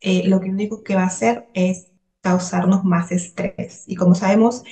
eh, 0.00 0.28
lo 0.28 0.40
que 0.40 0.50
único 0.50 0.82
que 0.82 0.94
va 0.94 1.02
a 1.02 1.06
hacer 1.06 1.48
es 1.54 1.88
causarnos 2.20 2.84
más 2.84 3.12
estrés. 3.12 3.84
Y 3.86 3.96
como 3.96 4.14
sabemos, 4.14 4.62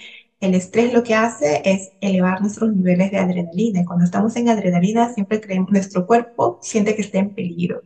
el 0.41 0.55
estrés 0.55 0.93
lo 0.93 1.03
que 1.03 1.15
hace 1.15 1.63
es 1.65 1.93
elevar 2.01 2.41
nuestros 2.41 2.73
niveles 2.75 3.11
de 3.11 3.19
adrenalina. 3.19 3.81
Y 3.81 3.85
cuando 3.85 4.05
estamos 4.05 4.37
en 4.37 4.49
adrenalina, 4.49 5.13
siempre 5.15 5.41
creemos, 5.41 5.71
nuestro 5.71 6.07
cuerpo 6.07 6.59
siente 6.63 6.95
que 6.95 7.03
está 7.03 7.19
en 7.19 7.35
peligro. 7.35 7.83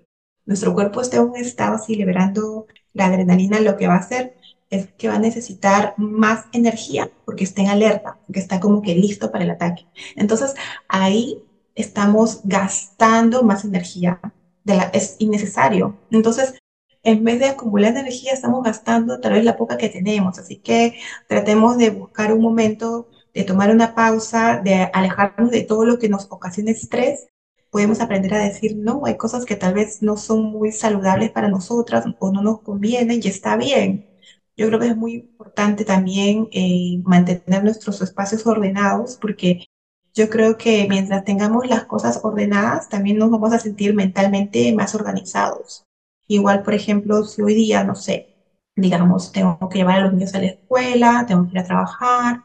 Nuestro 0.47 0.75
cuerpo 0.75 1.01
está 1.01 1.19
en 1.19 1.25
un 1.25 1.37
estado 1.37 1.75
así 1.77 1.95
liberando 1.95 2.67
la 2.95 3.07
adrenalina, 3.07 3.61
lo 3.61 3.77
que 3.77 3.87
va 3.87 3.95
a 3.95 3.99
hacer 3.99 4.35
es 4.71 4.89
que 4.99 5.09
va 5.09 5.17
a 5.17 5.19
necesitar 5.19 5.95
más 5.97 6.47
energía 6.53 7.11
porque 7.25 7.45
está 7.45 7.63
en 7.63 7.69
alerta, 7.69 8.19
porque 8.27 8.41
está 8.41 8.61
como 8.61 8.83
que 8.83 8.95
listo 8.95 9.31
para 9.31 9.45
el 9.45 9.51
ataque. 9.51 9.87
Entonces 10.17 10.55
ahí 10.89 11.43
estamos 11.81 12.41
gastando 12.45 13.43
más 13.43 13.65
energía, 13.65 14.21
de 14.65 14.77
la, 14.77 14.85
es 14.93 15.17
innecesario. 15.19 15.97
Entonces 16.11 16.55
en 17.03 17.25
vez 17.25 17.39
de 17.39 17.47
acumular 17.47 17.97
energía, 17.97 18.33
estamos 18.33 18.63
gastando 18.63 19.21
tal 19.21 19.33
vez 19.33 19.45
la 19.45 19.57
poca 19.57 19.77
que 19.79 19.89
tenemos. 19.89 20.39
Así 20.39 20.57
que 20.57 20.99
tratemos 21.29 21.79
de 21.79 21.91
buscar 21.91 22.33
un 22.33 22.43
momento, 22.43 23.09
de 23.35 23.45
tomar 23.45 23.71
una 23.71 23.95
pausa, 23.95 24.61
de 24.63 24.91
alejarnos 24.93 25.51
de 25.51 25.63
todo 25.63 25.85
lo 25.85 25.99
que 25.99 26.09
nos 26.09 26.27
ocasiona 26.31 26.71
estrés. 26.71 27.29
Podemos 27.71 28.01
aprender 28.01 28.35
a 28.35 28.39
decir, 28.45 28.77
no, 28.77 29.03
hay 29.07 29.17
cosas 29.17 29.45
que 29.45 29.57
tal 29.57 29.75
vez 29.75 30.03
no 30.03 30.17
son 30.17 30.45
muy 30.45 30.73
saludables 30.73 31.31
para 31.31 31.49
nosotras 31.49 32.05
o 32.19 32.33
no 32.33 32.43
nos 32.43 32.63
convienen 32.63 33.21
y 33.23 33.29
está 33.29 33.57
bien. 33.57 34.07
Yo 34.57 34.67
creo 34.67 34.81
que 34.81 34.89
es 34.89 34.97
muy 34.97 35.15
importante 35.15 35.85
también 35.85 36.49
eh, 36.53 37.01
mantener 37.05 37.63
nuestros 37.63 38.03
espacios 38.03 38.47
ordenados 38.47 39.17
porque 39.21 39.67
yo 40.15 40.29
creo 40.29 40.57
que 40.57 40.87
mientras 40.89 41.25
tengamos 41.25 41.67
las 41.69 41.85
cosas 41.85 42.21
ordenadas, 42.23 42.89
también 42.89 43.19
nos 43.19 43.31
vamos 43.31 43.53
a 43.53 43.59
sentir 43.59 43.95
mentalmente 43.95 44.73
más 44.75 44.95
organizados. 44.95 45.85
Igual, 46.27 46.63
por 46.63 46.75
ejemplo, 46.75 47.25
si 47.25 47.43
hoy 47.43 47.55
día, 47.55 47.85
no 47.85 47.95
sé, 47.95 48.29
digamos, 48.77 49.33
tengo 49.33 49.59
que 49.71 49.79
llevar 49.79 49.99
a 49.99 50.01
los 50.03 50.13
niños 50.13 50.35
a 50.35 50.41
la 50.41 50.47
escuela, 50.47 51.25
tengo 51.27 51.45
que 51.47 51.53
ir 51.53 51.59
a 51.61 51.65
trabajar, 51.65 52.43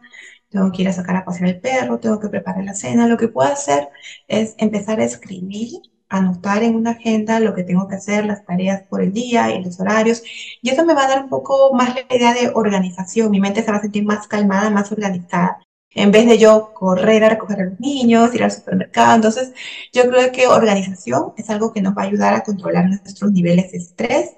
tengo 0.49 0.71
que 0.71 0.83
ir 0.83 0.87
a 0.89 0.93
sacar 0.93 1.15
a 1.17 1.25
pasear 1.25 1.49
el 1.49 1.59
perro, 1.59 1.99
tengo 1.99 2.19
que 2.19 2.29
preparar 2.29 2.63
la 2.63 2.73
cena, 2.75 3.07
lo 3.07 3.17
que 3.17 3.27
puedo 3.27 3.49
hacer 3.51 3.89
es 4.27 4.55
empezar 4.57 4.99
a 4.99 5.05
escribir, 5.05 5.81
anotar 6.09 6.63
en 6.63 6.75
una 6.75 6.91
agenda 6.91 7.39
lo 7.39 7.55
que 7.55 7.63
tengo 7.63 7.87
que 7.87 7.95
hacer, 7.95 8.25
las 8.25 8.45
tareas 8.45 8.83
por 8.83 9.01
el 9.01 9.13
día 9.13 9.51
y 9.51 9.63
los 9.63 9.79
horarios, 9.79 10.23
y 10.61 10.69
eso 10.69 10.85
me 10.85 10.93
va 10.93 11.05
a 11.05 11.07
dar 11.07 11.23
un 11.23 11.29
poco 11.29 11.73
más 11.73 11.95
la 11.95 12.15
idea 12.15 12.33
de 12.33 12.51
organización, 12.53 13.31
mi 13.31 13.39
mente 13.39 13.63
se 13.63 13.71
va 13.71 13.77
a 13.77 13.81
sentir 13.81 14.05
más 14.05 14.27
calmada, 14.27 14.69
más 14.69 14.91
organizada 14.91 15.57
en 15.95 16.11
vez 16.11 16.27
de 16.27 16.37
yo 16.37 16.73
correr 16.73 17.23
a 17.23 17.29
recoger 17.29 17.61
a 17.61 17.65
los 17.65 17.79
niños, 17.79 18.33
ir 18.33 18.43
al 18.43 18.51
supermercado. 18.51 19.15
Entonces, 19.15 19.53
yo 19.91 20.09
creo 20.09 20.31
que 20.31 20.47
organización 20.47 21.33
es 21.37 21.49
algo 21.49 21.73
que 21.73 21.81
nos 21.81 21.95
va 21.95 22.03
a 22.03 22.05
ayudar 22.05 22.33
a 22.33 22.43
controlar 22.43 22.87
nuestros 22.87 23.31
niveles 23.31 23.71
de 23.71 23.77
estrés. 23.77 24.31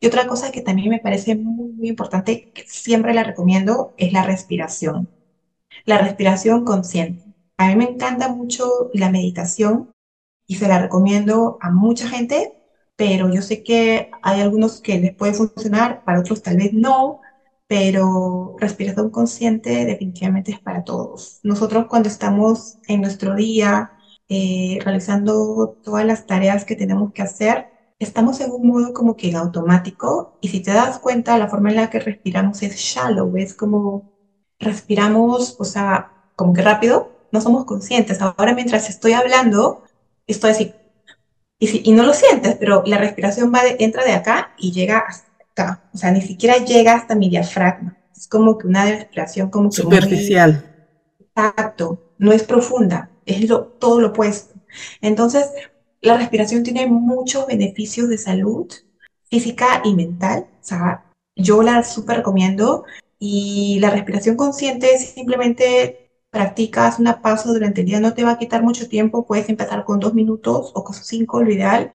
Y 0.00 0.06
otra 0.06 0.26
cosa 0.26 0.50
que 0.52 0.62
también 0.62 0.90
me 0.90 0.98
parece 0.98 1.34
muy, 1.36 1.72
muy 1.72 1.88
importante, 1.88 2.50
que 2.52 2.64
siempre 2.66 3.14
la 3.14 3.24
recomiendo, 3.24 3.94
es 3.98 4.12
la 4.12 4.24
respiración. 4.24 5.08
La 5.84 5.98
respiración 5.98 6.64
consciente. 6.64 7.24
A 7.56 7.68
mí 7.68 7.76
me 7.76 7.84
encanta 7.84 8.28
mucho 8.28 8.90
la 8.94 9.10
meditación 9.10 9.92
y 10.46 10.56
se 10.56 10.68
la 10.68 10.80
recomiendo 10.80 11.58
a 11.60 11.70
mucha 11.70 12.08
gente, 12.08 12.52
pero 12.96 13.32
yo 13.32 13.42
sé 13.42 13.62
que 13.62 14.10
hay 14.22 14.40
algunos 14.40 14.80
que 14.80 14.98
les 14.98 15.14
puede 15.14 15.34
funcionar, 15.34 16.04
para 16.04 16.20
otros 16.20 16.42
tal 16.42 16.56
vez 16.58 16.72
no, 16.72 17.21
pero 17.72 18.54
respiración 18.58 19.08
consciente 19.08 19.86
definitivamente 19.86 20.52
es 20.52 20.60
para 20.60 20.84
todos. 20.84 21.40
Nosotros 21.42 21.86
cuando 21.88 22.10
estamos 22.10 22.76
en 22.86 23.00
nuestro 23.00 23.34
día 23.34 23.92
eh, 24.28 24.78
realizando 24.84 25.78
todas 25.82 26.04
las 26.04 26.26
tareas 26.26 26.66
que 26.66 26.76
tenemos 26.76 27.12
que 27.14 27.22
hacer, 27.22 27.68
estamos 27.98 28.40
en 28.42 28.50
un 28.50 28.66
modo 28.66 28.92
como 28.92 29.16
que 29.16 29.34
automático 29.34 30.36
y 30.42 30.48
si 30.48 30.60
te 30.60 30.72
das 30.72 30.98
cuenta, 30.98 31.38
la 31.38 31.48
forma 31.48 31.70
en 31.70 31.76
la 31.76 31.88
que 31.88 31.98
respiramos 32.00 32.62
es 32.62 32.76
shallow, 32.76 33.34
es 33.38 33.54
como 33.54 34.12
respiramos, 34.58 35.56
o 35.58 35.64
sea, 35.64 36.12
como 36.36 36.52
que 36.52 36.60
rápido, 36.60 37.26
no 37.32 37.40
somos 37.40 37.64
conscientes. 37.64 38.20
Ahora 38.20 38.54
mientras 38.54 38.90
estoy 38.90 39.12
hablando, 39.14 39.82
estoy 40.26 40.50
así, 40.50 40.74
y, 41.58 41.90
y 41.90 41.94
no 41.94 42.02
lo 42.02 42.12
sientes, 42.12 42.56
pero 42.56 42.82
la 42.84 42.98
respiración 42.98 43.50
va 43.54 43.62
de, 43.64 43.76
entra 43.80 44.04
de 44.04 44.12
acá 44.12 44.52
y 44.58 44.72
llega 44.72 44.98
hasta 44.98 45.31
acá, 45.52 45.84
o 45.92 45.98
sea, 45.98 46.10
ni 46.10 46.20
siquiera 46.20 46.56
llega 46.58 46.94
hasta 46.94 47.14
mi 47.14 47.28
diafragma. 47.28 47.96
Es 48.16 48.28
como 48.28 48.58
que 48.58 48.66
una 48.66 48.84
respiración 48.84 49.50
como 49.50 49.70
que 49.70 49.76
superficial. 49.76 50.64
exacto, 51.20 52.12
no 52.18 52.32
es 52.32 52.42
profunda, 52.42 53.10
es 53.26 53.48
lo, 53.48 53.64
todo 53.64 54.00
lo 54.00 54.08
opuesto. 54.08 54.54
Entonces, 55.00 55.46
la 56.00 56.16
respiración 56.16 56.62
tiene 56.62 56.86
muchos 56.86 57.46
beneficios 57.46 58.08
de 58.08 58.18
salud 58.18 58.72
física 59.30 59.80
y 59.84 59.94
mental. 59.94 60.46
O 60.60 60.64
sea, 60.64 61.04
yo 61.36 61.62
la 61.62 61.82
súper 61.82 62.18
recomiendo. 62.18 62.84
Y 63.18 63.78
la 63.78 63.90
respiración 63.90 64.34
consciente 64.34 64.94
es 64.94 65.10
simplemente 65.10 66.10
practicas 66.30 66.98
una 66.98 67.22
pausa 67.22 67.52
durante 67.52 67.82
el 67.82 67.86
día, 67.86 68.00
no 68.00 68.14
te 68.14 68.24
va 68.24 68.32
a 68.32 68.38
quitar 68.38 68.62
mucho 68.62 68.88
tiempo, 68.88 69.26
puedes 69.26 69.48
empezar 69.48 69.84
con 69.84 70.00
dos 70.00 70.14
minutos 70.14 70.72
o 70.74 70.82
con 70.82 70.96
cinco, 70.96 71.42
lo 71.42 71.52
ideal. 71.52 71.92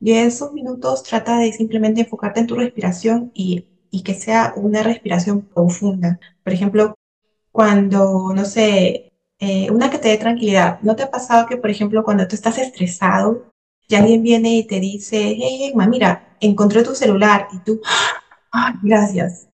Y 0.00 0.12
en 0.12 0.26
esos 0.26 0.52
minutos 0.52 1.02
trata 1.02 1.38
de 1.38 1.52
simplemente 1.52 2.02
enfocarte 2.02 2.40
en 2.40 2.46
tu 2.46 2.56
respiración 2.56 3.30
y, 3.34 3.66
y 3.90 4.02
que 4.02 4.14
sea 4.14 4.52
una 4.56 4.82
respiración 4.82 5.42
profunda. 5.42 6.18
Por 6.42 6.52
ejemplo, 6.52 6.94
cuando, 7.52 8.32
no 8.34 8.44
sé, 8.44 9.12
eh, 9.38 9.70
una 9.70 9.90
que 9.90 9.98
te 9.98 10.08
dé 10.08 10.18
tranquilidad. 10.18 10.80
¿No 10.82 10.96
te 10.96 11.02
ha 11.02 11.10
pasado 11.10 11.46
que, 11.46 11.56
por 11.56 11.70
ejemplo, 11.70 12.02
cuando 12.04 12.26
tú 12.26 12.34
estás 12.34 12.58
estresado 12.58 13.50
y 13.88 13.94
alguien 13.94 14.22
viene 14.22 14.56
y 14.56 14.66
te 14.66 14.80
dice, 14.80 15.18
hey, 15.36 15.70
Emma, 15.72 15.86
mira, 15.86 16.36
encontré 16.40 16.82
tu 16.82 16.94
celular 16.94 17.48
y 17.52 17.58
tú, 17.58 17.80
¡ay, 18.52 18.74
gracias! 18.82 19.48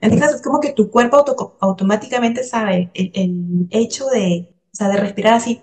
Entonces 0.00 0.36
es 0.36 0.42
como 0.42 0.60
que 0.60 0.72
tu 0.72 0.90
cuerpo 0.90 1.24
automáticamente 1.60 2.44
sabe 2.44 2.90
el, 2.94 3.10
el, 3.14 3.66
hecho 3.70 4.06
de, 4.06 4.54
o 4.72 4.76
sea, 4.76 4.88
de 4.88 4.98
respirar 4.98 5.34
así 5.34 5.62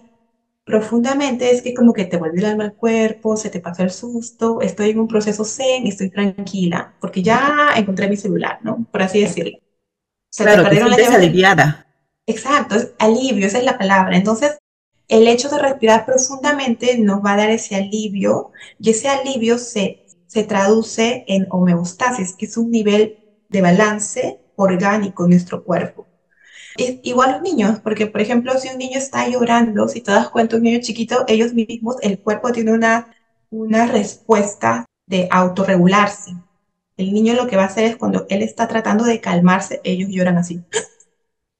profundamente, 0.63 1.51
es 1.51 1.61
que 1.61 1.73
como 1.73 1.93
que 1.93 2.05
te 2.05 2.17
vuelve 2.17 2.39
el 2.39 2.45
alma 2.45 2.65
al 2.65 2.73
cuerpo, 2.75 3.35
se 3.35 3.49
te 3.49 3.59
pasa 3.59 3.83
el 3.83 3.91
susto, 3.91 4.61
estoy 4.61 4.91
en 4.91 4.99
un 4.99 5.07
proceso 5.07 5.43
zen, 5.43 5.87
estoy 5.87 6.09
tranquila, 6.09 6.93
porque 6.99 7.23
ya 7.23 7.69
encontré 7.75 8.07
mi 8.07 8.17
celular, 8.17 8.59
¿no? 8.63 8.85
Por 8.91 9.01
así 9.01 9.21
decirlo. 9.21 9.57
Se 10.29 10.43
claro, 10.43 10.63
te 10.63 10.69
perdieron 10.69 10.91
la 10.91 11.15
aliviada. 11.15 11.87
Exacto, 12.25 12.75
es 12.75 12.93
alivio, 12.99 13.47
esa 13.47 13.57
es 13.57 13.65
la 13.65 13.77
palabra. 13.77 14.15
Entonces, 14.15 14.57
el 15.07 15.27
hecho 15.27 15.49
de 15.49 15.59
respirar 15.59 16.05
profundamente 16.05 16.97
nos 16.97 17.23
va 17.23 17.33
a 17.33 17.37
dar 17.37 17.49
ese 17.49 17.75
alivio 17.75 18.51
y 18.79 18.91
ese 18.91 19.09
alivio 19.09 19.57
se, 19.57 20.05
se 20.27 20.43
traduce 20.43 21.25
en 21.27 21.47
homeostasis, 21.49 22.35
que 22.35 22.45
es 22.45 22.55
un 22.55 22.71
nivel 22.71 23.17
de 23.49 23.61
balance 23.61 24.39
orgánico 24.55 25.25
en 25.25 25.31
nuestro 25.31 25.63
cuerpo. 25.63 26.07
Igual 26.77 27.33
los 27.33 27.41
niños, 27.41 27.79
porque 27.81 28.07
por 28.07 28.21
ejemplo, 28.21 28.57
si 28.57 28.69
un 28.69 28.77
niño 28.77 28.97
está 28.97 29.27
llorando, 29.27 29.87
si 29.87 30.01
te 30.01 30.11
das 30.11 30.29
cuenta, 30.29 30.55
un 30.55 30.63
niño 30.63 30.79
chiquito, 30.81 31.25
ellos 31.27 31.53
mismos, 31.53 31.97
el 32.01 32.19
cuerpo 32.19 32.51
tiene 32.51 32.71
una, 32.71 33.13
una 33.49 33.87
respuesta 33.87 34.85
de 35.05 35.27
autorregularse. 35.29 36.31
El 36.97 37.13
niño 37.13 37.33
lo 37.33 37.47
que 37.47 37.57
va 37.57 37.63
a 37.63 37.67
hacer 37.67 37.85
es 37.85 37.97
cuando 37.97 38.25
él 38.29 38.41
está 38.41 38.67
tratando 38.67 39.03
de 39.03 39.19
calmarse, 39.19 39.81
ellos 39.83 40.09
lloran 40.09 40.37
así. 40.37 40.63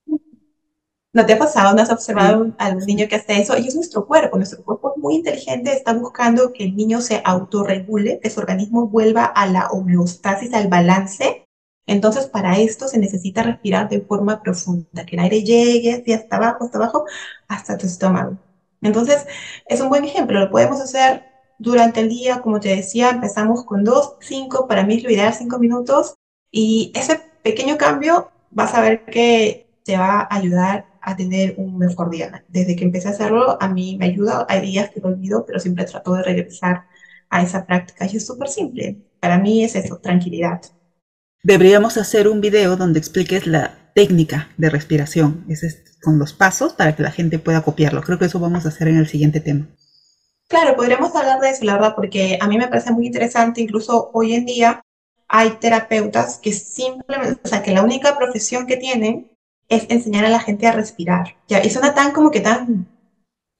¿No 1.14 1.26
te 1.26 1.34
ha 1.34 1.40
pasado? 1.40 1.76
¿No 1.76 1.82
has 1.82 1.92
observado 1.92 2.54
a 2.58 2.66
algún 2.68 2.86
niño 2.86 3.08
que 3.10 3.16
hace 3.16 3.42
eso? 3.42 3.58
Y 3.58 3.68
es 3.68 3.76
nuestro 3.76 4.08
cuerpo. 4.08 4.38
Nuestro 4.38 4.64
cuerpo 4.64 4.94
es 4.96 5.02
muy 5.02 5.16
inteligente, 5.16 5.74
está 5.74 5.94
buscando 5.94 6.54
que 6.54 6.64
el 6.64 6.76
niño 6.76 7.02
se 7.02 7.22
autorregule, 7.26 8.20
que 8.22 8.30
su 8.30 8.40
organismo 8.40 8.88
vuelva 8.88 9.26
a 9.26 9.46
la 9.48 9.68
homeostasis, 9.68 10.54
al 10.54 10.70
balance. 10.70 11.46
Entonces, 11.88 12.28
para 12.28 12.58
esto 12.60 12.88
se 12.88 13.00
necesita 13.00 13.44
respirar 13.44 13.90
de 13.90 14.02
forma 14.02 14.42
profunda, 14.42 15.06
que 15.06 15.16
el 15.16 15.22
aire 15.24 15.44
llegue 15.44 15.94
hacia 15.94 16.18
hasta 16.18 16.38
abajo, 16.38 16.66
hasta 16.66 16.78
abajo, 16.78 17.06
hasta 17.48 17.78
tu 17.78 17.88
estómago. 17.88 18.38
Entonces, 18.82 19.26
es 19.68 19.82
un 19.82 19.90
buen 19.90 20.06
ejemplo. 20.06 20.40
Lo 20.40 20.50
podemos 20.52 20.80
hacer 20.82 21.24
durante 21.60 22.00
el 22.02 22.10
día, 22.10 22.42
como 22.42 22.60
te 22.60 22.76
decía, 22.76 23.10
empezamos 23.10 23.66
con 23.66 23.84
dos, 23.84 24.16
cinco, 24.22 24.68
para 24.68 24.84
mí 24.84 24.96
es 24.98 25.04
lo 25.04 25.12
ideal, 25.12 25.34
cinco 25.34 25.60
minutos. 25.60 26.16
Y 26.52 26.92
ese 26.96 27.22
pequeño 27.44 27.78
cambio 27.78 28.32
vas 28.52 28.74
a 28.74 28.82
ver 28.82 29.06
que 29.06 29.68
te 29.84 29.98
va 29.98 30.22
a 30.22 30.36
ayudar 30.36 30.88
a 31.02 31.16
tener 31.16 31.56
un 31.58 31.78
mejor 31.78 32.10
día. 32.10 32.46
Desde 32.48 32.76
que 32.76 32.84
empecé 32.84 33.08
a 33.10 33.12
hacerlo, 33.12 33.58
a 33.62 33.68
mí 33.70 33.98
me 33.98 34.06
ayuda. 34.06 34.46
Hay 34.50 34.62
días 34.62 34.90
que 34.92 35.00
lo 35.02 35.10
olvido, 35.10 35.46
pero 35.46 35.60
siempre 35.60 35.86
trato 35.86 36.14
de 36.14 36.24
regresar 36.24 36.86
a 37.30 37.42
esa 37.44 37.66
práctica. 37.66 38.06
Y 38.12 38.18
es 38.18 38.26
súper 38.26 38.50
simple. 38.50 38.98
Para 39.20 39.38
mí 39.38 39.64
es 39.64 39.76
eso, 39.76 39.98
tranquilidad. 40.00 40.62
Deberíamos 41.44 41.98
hacer 41.98 42.28
un 42.28 42.40
video 42.40 42.76
donde 42.76 43.00
expliques 43.00 43.48
la 43.48 43.92
técnica 43.96 44.50
de 44.58 44.70
respiración, 44.70 45.44
es 45.50 45.84
con 46.04 46.20
los 46.20 46.34
pasos 46.34 46.74
para 46.74 46.96
que 46.96 47.04
la 47.04 47.12
gente 47.12 47.40
pueda 47.40 47.64
copiarlo. 47.64 48.02
Creo 48.02 48.20
que 48.20 48.26
eso 48.26 48.40
vamos 48.40 48.66
a 48.66 48.70
hacer 48.70 48.88
en 48.88 48.98
el 48.98 49.08
siguiente 49.08 49.40
tema. 49.40 49.68
Claro, 50.48 50.76
podríamos 50.76 51.16
hablar 51.16 51.40
de 51.40 51.50
eso, 51.50 51.66
la 51.66 51.74
verdad, 51.74 51.94
porque 51.96 52.38
a 52.40 52.48
mí 52.48 52.58
me 52.58 52.68
parece 52.68 52.92
muy 52.92 53.08
interesante. 53.08 53.62
Incluso 53.62 54.12
hoy 54.14 54.34
en 54.34 54.46
día 54.46 54.82
hay 55.28 55.52
terapeutas 55.52 56.38
que 56.38 56.52
simplemente, 56.52 57.40
o 57.44 57.48
sea, 57.48 57.64
que 57.64 57.72
la 57.72 57.84
única 57.84 58.18
profesión 58.18 58.68
que 58.68 58.78
tienen 58.78 59.32
es 59.70 59.86
enseñar 59.90 60.26
a 60.26 60.30
la 60.30 60.40
gente 60.40 60.68
a 60.68 60.74
respirar. 60.74 61.38
Ya, 61.48 61.64
y 61.64 61.70
suena 61.70 61.96
tan 61.96 62.12
como 62.12 62.30
que 62.30 62.42
tan, 62.42 62.88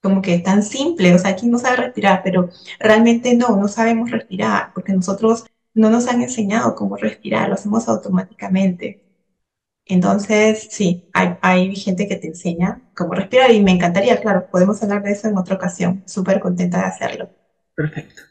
como 0.02 0.20
que 0.20 0.38
tan 0.38 0.62
simple, 0.62 1.14
o 1.14 1.18
sea, 1.18 1.30
aquí 1.30 1.46
no 1.46 1.58
sabe 1.58 1.76
respirar, 1.76 2.20
pero 2.22 2.50
realmente 2.78 3.34
no, 3.34 3.56
no 3.56 3.68
sabemos 3.68 4.10
respirar, 4.10 4.72
porque 4.74 4.92
nosotros 4.92 5.46
no 5.74 5.90
nos 5.90 6.08
han 6.08 6.22
enseñado 6.22 6.74
cómo 6.74 6.96
respirar, 6.96 7.48
lo 7.48 7.54
hacemos 7.54 7.88
automáticamente. 7.88 9.00
Entonces, 9.84 10.68
sí, 10.70 11.04
hay, 11.12 11.36
hay 11.42 11.74
gente 11.76 12.06
que 12.06 12.16
te 12.16 12.28
enseña 12.28 12.80
cómo 12.94 13.14
respirar 13.14 13.50
y 13.50 13.62
me 13.62 13.72
encantaría, 13.72 14.20
claro, 14.20 14.48
podemos 14.50 14.82
hablar 14.82 15.02
de 15.02 15.12
eso 15.12 15.28
en 15.28 15.36
otra 15.36 15.56
ocasión, 15.56 16.02
súper 16.06 16.40
contenta 16.40 16.78
de 16.78 16.84
hacerlo. 16.84 17.30
Perfecto. 17.74 18.22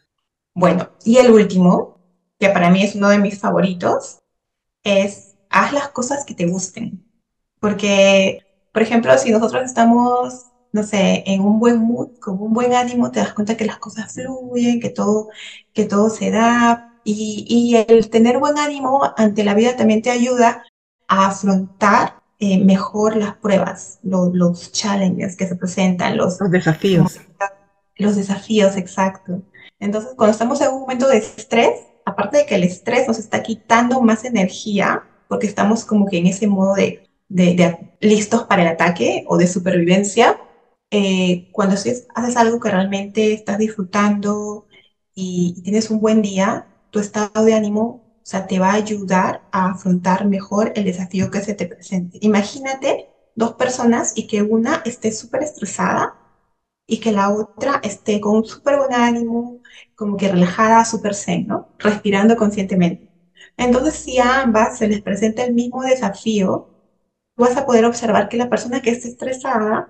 Bueno, 0.54 0.90
y 1.04 1.18
el 1.18 1.32
último, 1.32 2.00
que 2.40 2.50
para 2.50 2.70
mí 2.70 2.84
es 2.84 2.96
uno 2.96 3.10
de 3.10 3.20
mis 3.20 3.40
favoritos, 3.40 4.20
es 4.84 5.36
haz 5.50 5.74
las 5.74 5.90
cosas 5.90 6.26
que 6.26 6.34
te 6.36 6.48
gusten. 6.48 7.06
Porque, 7.60 8.40
por 8.74 8.82
ejemplo, 8.82 9.18
si 9.18 9.32
nosotros 9.32 9.64
estamos, 9.64 10.48
no 10.72 10.84
sé, 10.84 11.24
en 11.28 11.42
un 11.42 11.60
buen 11.60 11.80
mood, 11.80 12.18
con 12.20 12.42
un 12.42 12.54
buen 12.54 12.74
ánimo, 12.74 13.12
te 13.12 13.20
das 13.20 13.34
cuenta 13.34 13.58
que 13.58 13.66
las 13.66 13.78
cosas 13.78 14.14
fluyen, 14.14 14.80
que 14.80 14.90
todo, 14.90 15.30
que 15.74 15.86
todo 15.86 16.10
se 16.10 16.32
da. 16.32 16.91
Y, 17.04 17.46
y 17.48 17.76
el 17.76 18.10
tener 18.10 18.38
buen 18.38 18.58
ánimo 18.58 19.14
ante 19.18 19.44
la 19.44 19.54
vida 19.54 19.76
también 19.76 20.02
te 20.02 20.12
ayuda 20.12 20.64
a 21.08 21.28
afrontar 21.28 22.22
eh, 22.40 22.64
mejor 22.64 23.16
las 23.16 23.36
pruebas, 23.36 24.00
los 24.04 24.72
challenges 24.72 25.36
que 25.36 25.48
se 25.48 25.56
presentan, 25.56 26.18
los, 26.18 26.40
los 26.40 26.52
desafíos. 26.52 27.20
los 27.98 28.16
desafíos, 28.16 28.76
exacto. 28.78 29.42
Entonces, 29.80 30.12
cuando 30.16 30.32
estamos 30.32 30.62
en 30.62 30.70
un 30.70 30.82
momento 30.82 31.08
de 31.08 31.18
estrés, 31.18 31.82
aparte 32.06 32.38
de 32.38 32.46
que 32.46 32.56
el 32.56 32.64
estrés 32.64 33.08
nos 33.08 33.20
está 33.20 33.42
quitando 33.42 34.02
más 34.02 34.26
energía, 34.26 35.04
porque 35.28 35.48
estamos 35.48 35.86
como 35.86 36.08
que 36.08 36.18
en 36.18 36.28
ese 36.28 36.48
modo 36.48 36.76
de 36.76 37.08
de, 37.32 37.78
listos 38.00 38.44
para 38.44 38.64
el 38.64 38.68
ataque 38.68 39.26
o 39.28 39.38
de 39.38 39.48
supervivencia, 39.48 40.40
eh, 40.90 41.50
cuando 41.52 41.76
haces, 41.76 42.08
algo 42.36 42.60
que 42.60 42.70
realmente 42.70 43.34
estás 43.34 43.58
disfrutando 43.58 44.68
y, 45.16 45.62
tienes 45.64 45.90
un 45.90 46.02
buen 46.02 46.22
día, 46.22 46.68
tu 46.92 47.00
estado 47.00 47.44
de 47.46 47.54
ánimo 47.56 48.04
o 48.22 48.26
sea, 48.32 48.46
te 48.48 48.60
va 48.60 48.72
a 48.72 48.76
ayudar 48.76 49.44
a 49.52 49.72
afrontar 49.72 50.26
mejor 50.26 50.72
el 50.76 50.86
desafío 50.86 51.32
que 51.32 51.42
se 51.42 51.56
te 51.56 51.66
presente. 51.66 52.20
Imagínate 52.22 53.10
dos 53.36 53.56
personas 53.56 54.14
y 54.16 54.28
que 54.28 54.44
una 54.44 54.82
esté 54.86 55.12
súper 55.12 55.44
estresada 55.44 56.18
y 56.88 57.00
que 57.00 57.12
la 57.12 57.32
otra 57.32 57.80
esté 57.84 58.20
con 58.22 58.38
un 58.38 58.46
súper 58.46 58.78
buen 58.78 58.94
ánimo, 58.94 59.62
como 59.96 60.18
que 60.18 60.30
relajada, 60.30 60.86
súper 60.86 61.16
zen, 61.16 61.48
¿no? 61.48 61.70
Respirando 61.80 62.36
conscientemente. 62.38 63.10
Entonces, 63.58 63.96
si 63.96 64.20
a 64.20 64.42
ambas 64.42 64.78
se 64.78 64.88
les 64.88 65.02
presenta 65.02 65.44
el 65.44 65.54
mismo 65.54 65.84
desafío, 65.84 66.70
vas 67.38 67.58
a 67.58 67.66
poder 67.66 67.86
observar 67.86 68.30
que 68.30 68.38
la 68.38 68.50
persona 68.50 68.82
que 68.82 68.92
está 68.92 69.08
estresada 69.08 69.88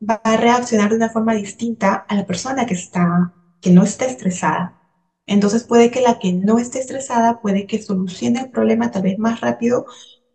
va 0.00 0.20
a 0.24 0.36
reaccionar 0.36 0.90
de 0.90 0.96
una 0.96 1.10
forma 1.10 1.34
distinta 1.34 1.94
a 2.08 2.14
la 2.16 2.26
persona 2.26 2.66
que, 2.66 2.74
está, 2.74 3.34
que 3.60 3.70
no 3.70 3.82
está 3.82 4.06
estresada. 4.06 4.83
Entonces 5.26 5.64
puede 5.64 5.90
que 5.90 6.00
la 6.00 6.18
que 6.18 6.32
no 6.32 6.58
esté 6.58 6.80
estresada 6.80 7.40
puede 7.40 7.66
que 7.66 7.82
solucione 7.82 8.40
el 8.40 8.50
problema 8.50 8.90
tal 8.90 9.02
vez 9.02 9.18
más 9.18 9.40
rápido, 9.40 9.86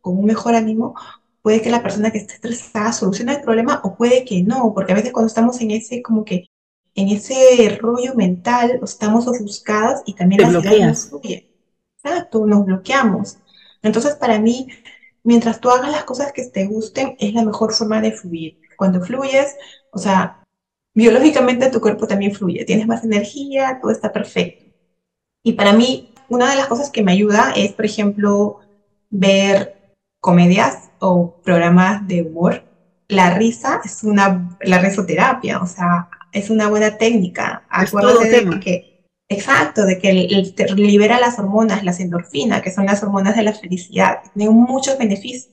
con 0.02 0.18
un 0.18 0.26
mejor 0.26 0.56
ánimo, 0.56 0.96
puede 1.42 1.62
que 1.62 1.70
la 1.70 1.84
persona 1.84 2.12
que 2.12 2.20
esté 2.20 2.36
estresada 2.36 2.92
solucione 2.92 3.34
el 3.34 3.42
problema 3.42 3.82
o 3.84 3.96
puede 3.96 4.26
que 4.26 4.42
no, 4.44 4.74
porque 4.74 4.94
a 4.94 4.96
veces 4.96 5.12
cuando 5.12 5.28
estamos 5.28 5.62
en 5.62 5.72
ese 5.72 6.02
como 6.02 6.26
que 6.26 6.48
en 6.96 7.10
ese 7.10 7.78
rollo 7.80 8.16
mental 8.16 8.80
estamos 8.84 9.28
ofuscadas 9.28 10.02
y 10.06 10.14
también 10.14 10.42
Te 10.42 10.48
bloqueas. 10.48 11.12
Exacto, 12.04 12.46
nos 12.46 12.66
bloqueamos. 12.66 13.38
Entonces 13.84 14.16
para 14.16 14.40
mí 14.40 14.68
mientras 15.24 15.60
tú 15.60 15.70
hagas 15.70 15.92
las 15.92 16.04
cosas 16.04 16.32
que 16.32 16.46
te 16.46 16.66
gusten, 16.66 17.16
es 17.20 17.34
la 17.34 17.44
mejor 17.44 17.74
forma 17.74 18.02
de 18.02 18.12
fluir. 18.12 18.60
Cuando 18.78 19.02
fluyes, 19.02 19.56
o 19.92 19.98
sea, 19.98 20.44
biológicamente 20.94 21.70
tu 21.70 21.82
cuerpo 21.82 22.08
también 22.08 22.34
fluye, 22.34 22.66
tienes 22.66 22.88
más 22.88 23.04
energía, 23.04 23.80
todo 23.82 23.92
está 23.92 24.12
perfecto. 24.12 24.69
Y 25.44 25.54
para 25.54 25.74
mí, 25.74 26.14
una 26.28 26.50
de 26.50 26.56
las 26.56 26.68
cosas 26.68 26.90
que 26.90 27.04
me 27.04 27.12
ayuda 27.12 27.54
es, 27.56 27.74
por 27.74 27.86
ejemplo, 27.86 28.60
ver 29.10 29.96
comedias 30.20 30.90
o 31.00 31.42
programas 31.44 32.08
de 32.08 32.24
humor. 32.24 32.64
La 33.08 33.34
risa 33.34 33.82
es 33.84 34.04
una, 34.04 34.58
la 34.62 34.80
risoterapia, 34.80 35.60
o 35.60 35.66
sea, 35.66 36.10
es 36.32 36.50
una 36.50 36.68
buena 36.68 36.98
técnica. 36.98 37.64
Acuérdate 37.70 38.46
de 38.46 38.60
que, 38.60 39.08
exacto, 39.28 39.86
de 39.86 39.98
que 39.98 40.14
libera 40.76 41.20
las 41.20 41.40
hormonas, 41.40 41.84
las 41.84 42.00
endorfinas, 42.00 42.62
que 42.62 42.72
son 42.72 42.86
las 42.86 43.02
hormonas 43.02 43.36
de 43.36 43.44
la 43.44 43.54
felicidad. 43.54 44.20
Tiene 44.34 44.52
muchos 44.52 44.98
beneficios. 44.98 45.50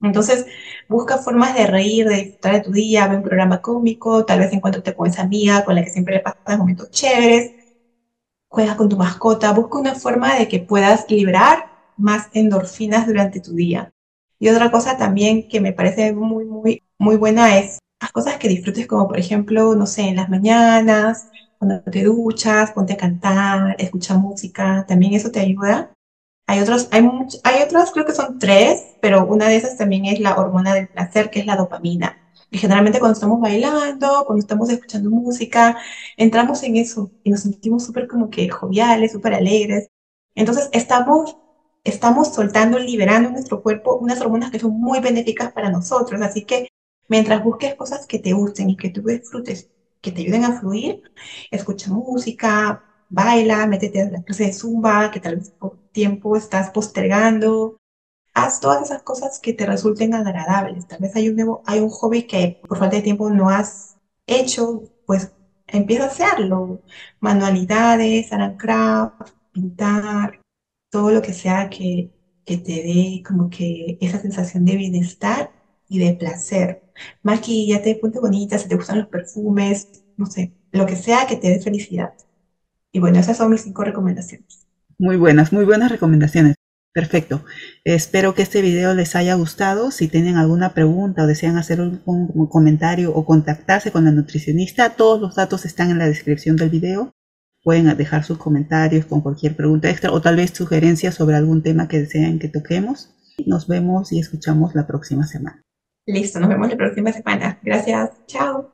Entonces, 0.00 0.46
busca 0.88 1.18
formas 1.18 1.54
de 1.54 1.66
reír, 1.66 2.08
de 2.08 2.16
disfrutar 2.16 2.54
de 2.54 2.60
tu 2.60 2.72
día, 2.72 3.08
ve 3.08 3.16
un 3.16 3.22
programa 3.22 3.60
cómico, 3.60 4.24
tal 4.24 4.38
vez 4.38 4.52
encuentre 4.52 4.94
con 4.94 5.08
esa 5.08 5.22
amiga 5.22 5.64
con 5.64 5.74
la 5.74 5.84
que 5.84 5.90
siempre 5.90 6.16
le 6.16 6.20
pasas 6.20 6.58
momentos 6.58 6.90
chéveres, 6.90 7.52
juega 8.54 8.76
con 8.76 8.88
tu 8.88 8.96
mascota, 8.96 9.52
busca 9.52 9.78
una 9.78 9.94
forma 9.94 10.34
de 10.36 10.48
que 10.48 10.60
puedas 10.60 11.10
liberar 11.10 11.66
más 11.96 12.28
endorfinas 12.32 13.06
durante 13.06 13.40
tu 13.40 13.54
día. 13.54 13.92
Y 14.38 14.48
otra 14.48 14.70
cosa 14.70 14.96
también 14.96 15.48
que 15.48 15.60
me 15.60 15.72
parece 15.72 16.12
muy, 16.12 16.44
muy, 16.44 16.82
muy 16.98 17.16
buena 17.16 17.58
es 17.58 17.78
las 18.00 18.12
cosas 18.12 18.36
que 18.36 18.48
disfrutes, 18.48 18.86
como 18.86 19.08
por 19.08 19.18
ejemplo, 19.18 19.74
no 19.74 19.86
sé, 19.86 20.02
en 20.02 20.16
las 20.16 20.28
mañanas, 20.28 21.28
cuando 21.58 21.80
te 21.82 22.04
duchas, 22.04 22.72
ponte 22.72 22.94
a 22.94 22.96
cantar, 22.96 23.76
escucha 23.78 24.14
música, 24.14 24.84
también 24.86 25.14
eso 25.14 25.30
te 25.30 25.40
ayuda 25.40 25.94
hay 26.46 26.60
otros, 26.60 26.88
hay, 26.90 27.08
hay 27.42 27.62
otros, 27.62 27.90
creo 27.92 28.04
que 28.04 28.12
son 28.12 28.38
tres, 28.38 28.96
pero 29.00 29.26
una 29.26 29.48
de 29.48 29.56
esas 29.56 29.78
también 29.78 30.04
es 30.04 30.20
la 30.20 30.36
hormona 30.36 30.74
del 30.74 30.88
placer, 30.88 31.30
que 31.30 31.40
es 31.40 31.46
la 31.46 31.56
dopamina. 31.56 32.18
Y 32.54 32.58
generalmente 32.58 33.00
cuando 33.00 33.14
estamos 33.14 33.40
bailando, 33.40 34.22
cuando 34.26 34.38
estamos 34.40 34.70
escuchando 34.70 35.10
música, 35.10 35.76
entramos 36.16 36.62
en 36.62 36.76
eso 36.76 37.10
y 37.24 37.30
nos 37.30 37.40
sentimos 37.40 37.84
súper 37.84 38.06
como 38.06 38.30
que 38.30 38.48
joviales, 38.48 39.10
súper 39.10 39.34
alegres. 39.34 39.88
Entonces 40.36 40.68
estamos, 40.72 41.36
estamos 41.82 42.32
soltando, 42.32 42.78
liberando 42.78 43.26
en 43.28 43.34
nuestro 43.34 43.60
cuerpo 43.60 43.96
unas 43.96 44.20
hormonas 44.20 44.52
que 44.52 44.60
son 44.60 44.70
muy 44.80 45.00
benéficas 45.00 45.50
para 45.52 45.68
nosotros. 45.68 46.22
Así 46.22 46.44
que 46.44 46.68
mientras 47.08 47.42
busques 47.42 47.74
cosas 47.74 48.06
que 48.06 48.20
te 48.20 48.32
gusten 48.34 48.70
y 48.70 48.76
que 48.76 48.90
tú 48.90 49.02
disfrutes, 49.02 49.68
que 50.00 50.12
te 50.12 50.20
ayuden 50.20 50.44
a 50.44 50.60
fluir, 50.60 51.02
escucha 51.50 51.90
música, 51.90 52.84
baila, 53.08 53.66
métete 53.66 54.02
a 54.02 54.10
la 54.10 54.22
clase 54.22 54.44
de 54.44 54.52
zumba, 54.52 55.10
que 55.10 55.18
tal 55.18 55.36
vez 55.36 55.50
por 55.50 55.76
tiempo 55.90 56.36
estás 56.36 56.70
postergando. 56.70 57.78
Haz 58.34 58.60
todas 58.60 58.82
esas 58.82 59.02
cosas 59.02 59.38
que 59.40 59.52
te 59.52 59.64
resulten 59.64 60.12
agradables. 60.14 60.86
Tal 60.88 60.98
vez 61.00 61.14
hay 61.16 61.28
un, 61.28 61.36
nuevo, 61.36 61.62
hobby 61.90 62.24
que 62.24 62.60
por 62.68 62.78
falta 62.78 62.96
de 62.96 63.02
tiempo 63.02 63.30
no 63.30 63.48
has 63.48 63.96
hecho, 64.26 64.82
pues 65.06 65.32
empieza 65.68 66.04
a 66.04 66.08
hacerlo. 66.08 66.82
Manualidades, 67.20 68.30
craft, 68.58 69.30
pintar, 69.52 70.40
todo 70.90 71.10
lo 71.10 71.22
que 71.22 71.32
sea 71.32 71.70
que, 71.70 72.10
que 72.44 72.56
te 72.58 72.72
dé 72.72 73.22
como 73.26 73.50
que 73.50 73.98
esa 74.00 74.20
sensación 74.20 74.64
de 74.64 74.76
bienestar 74.76 75.50
y 75.88 75.98
de 76.00 76.14
placer. 76.14 76.82
Maquillate, 77.22 77.96
ponte 77.96 78.20
bonita, 78.20 78.58
si 78.58 78.68
te 78.68 78.76
gustan 78.76 78.98
los 78.98 79.08
perfumes, 79.08 80.04
no 80.16 80.26
sé, 80.26 80.52
lo 80.72 80.86
que 80.86 80.96
sea 80.96 81.26
que 81.26 81.36
te 81.36 81.48
dé 81.48 81.60
felicidad. 81.60 82.14
Y 82.92 83.00
bueno, 83.00 83.18
esas 83.18 83.36
son 83.36 83.50
mis 83.50 83.62
cinco 83.62 83.84
recomendaciones. 83.84 84.66
Muy 84.98 85.16
buenas, 85.16 85.52
muy 85.52 85.64
buenas 85.64 85.90
recomendaciones. 85.90 86.56
Perfecto. 86.94 87.44
Espero 87.82 88.36
que 88.36 88.42
este 88.42 88.62
video 88.62 88.94
les 88.94 89.16
haya 89.16 89.34
gustado. 89.34 89.90
Si 89.90 90.06
tienen 90.06 90.36
alguna 90.36 90.74
pregunta 90.74 91.24
o 91.24 91.26
desean 91.26 91.58
hacer 91.58 91.80
un, 91.80 91.98
comentario 92.48 93.12
o 93.12 93.26
contactarse 93.26 93.90
con 93.90 94.04
la 94.04 94.12
nutricionista, 94.12 94.90
todos 94.90 95.20
los 95.20 95.34
datos 95.34 95.64
están 95.64 95.90
en 95.90 95.98
la 95.98 96.06
descripción 96.06 96.54
del 96.54 96.70
video. 96.70 97.12
Pueden 97.64 97.96
dejar 97.96 98.22
sus 98.22 98.38
comentarios 98.38 99.06
con 99.06 99.22
cualquier 99.22 99.56
pregunta 99.56 99.90
extra 99.90 100.12
o 100.12 100.20
tal 100.20 100.36
vez 100.36 100.52
sugerencias 100.52 101.16
sobre 101.16 101.34
algún 101.34 101.64
tema 101.64 101.88
que 101.88 101.98
deseen 101.98 102.38
que 102.38 102.48
toquemos. 102.48 103.10
Nos 103.44 103.66
vemos 103.66 104.12
y 104.12 104.20
escuchamos 104.20 104.76
la 104.76 104.86
próxima 104.86 105.26
semana. 105.26 105.64
Listo, 106.06 106.38
nos 106.38 106.48
vemos 106.48 106.68
la 106.68 106.76
próxima 106.76 107.12
semana. 107.12 107.58
Gracias. 107.64 108.10
Chao. 108.28 108.62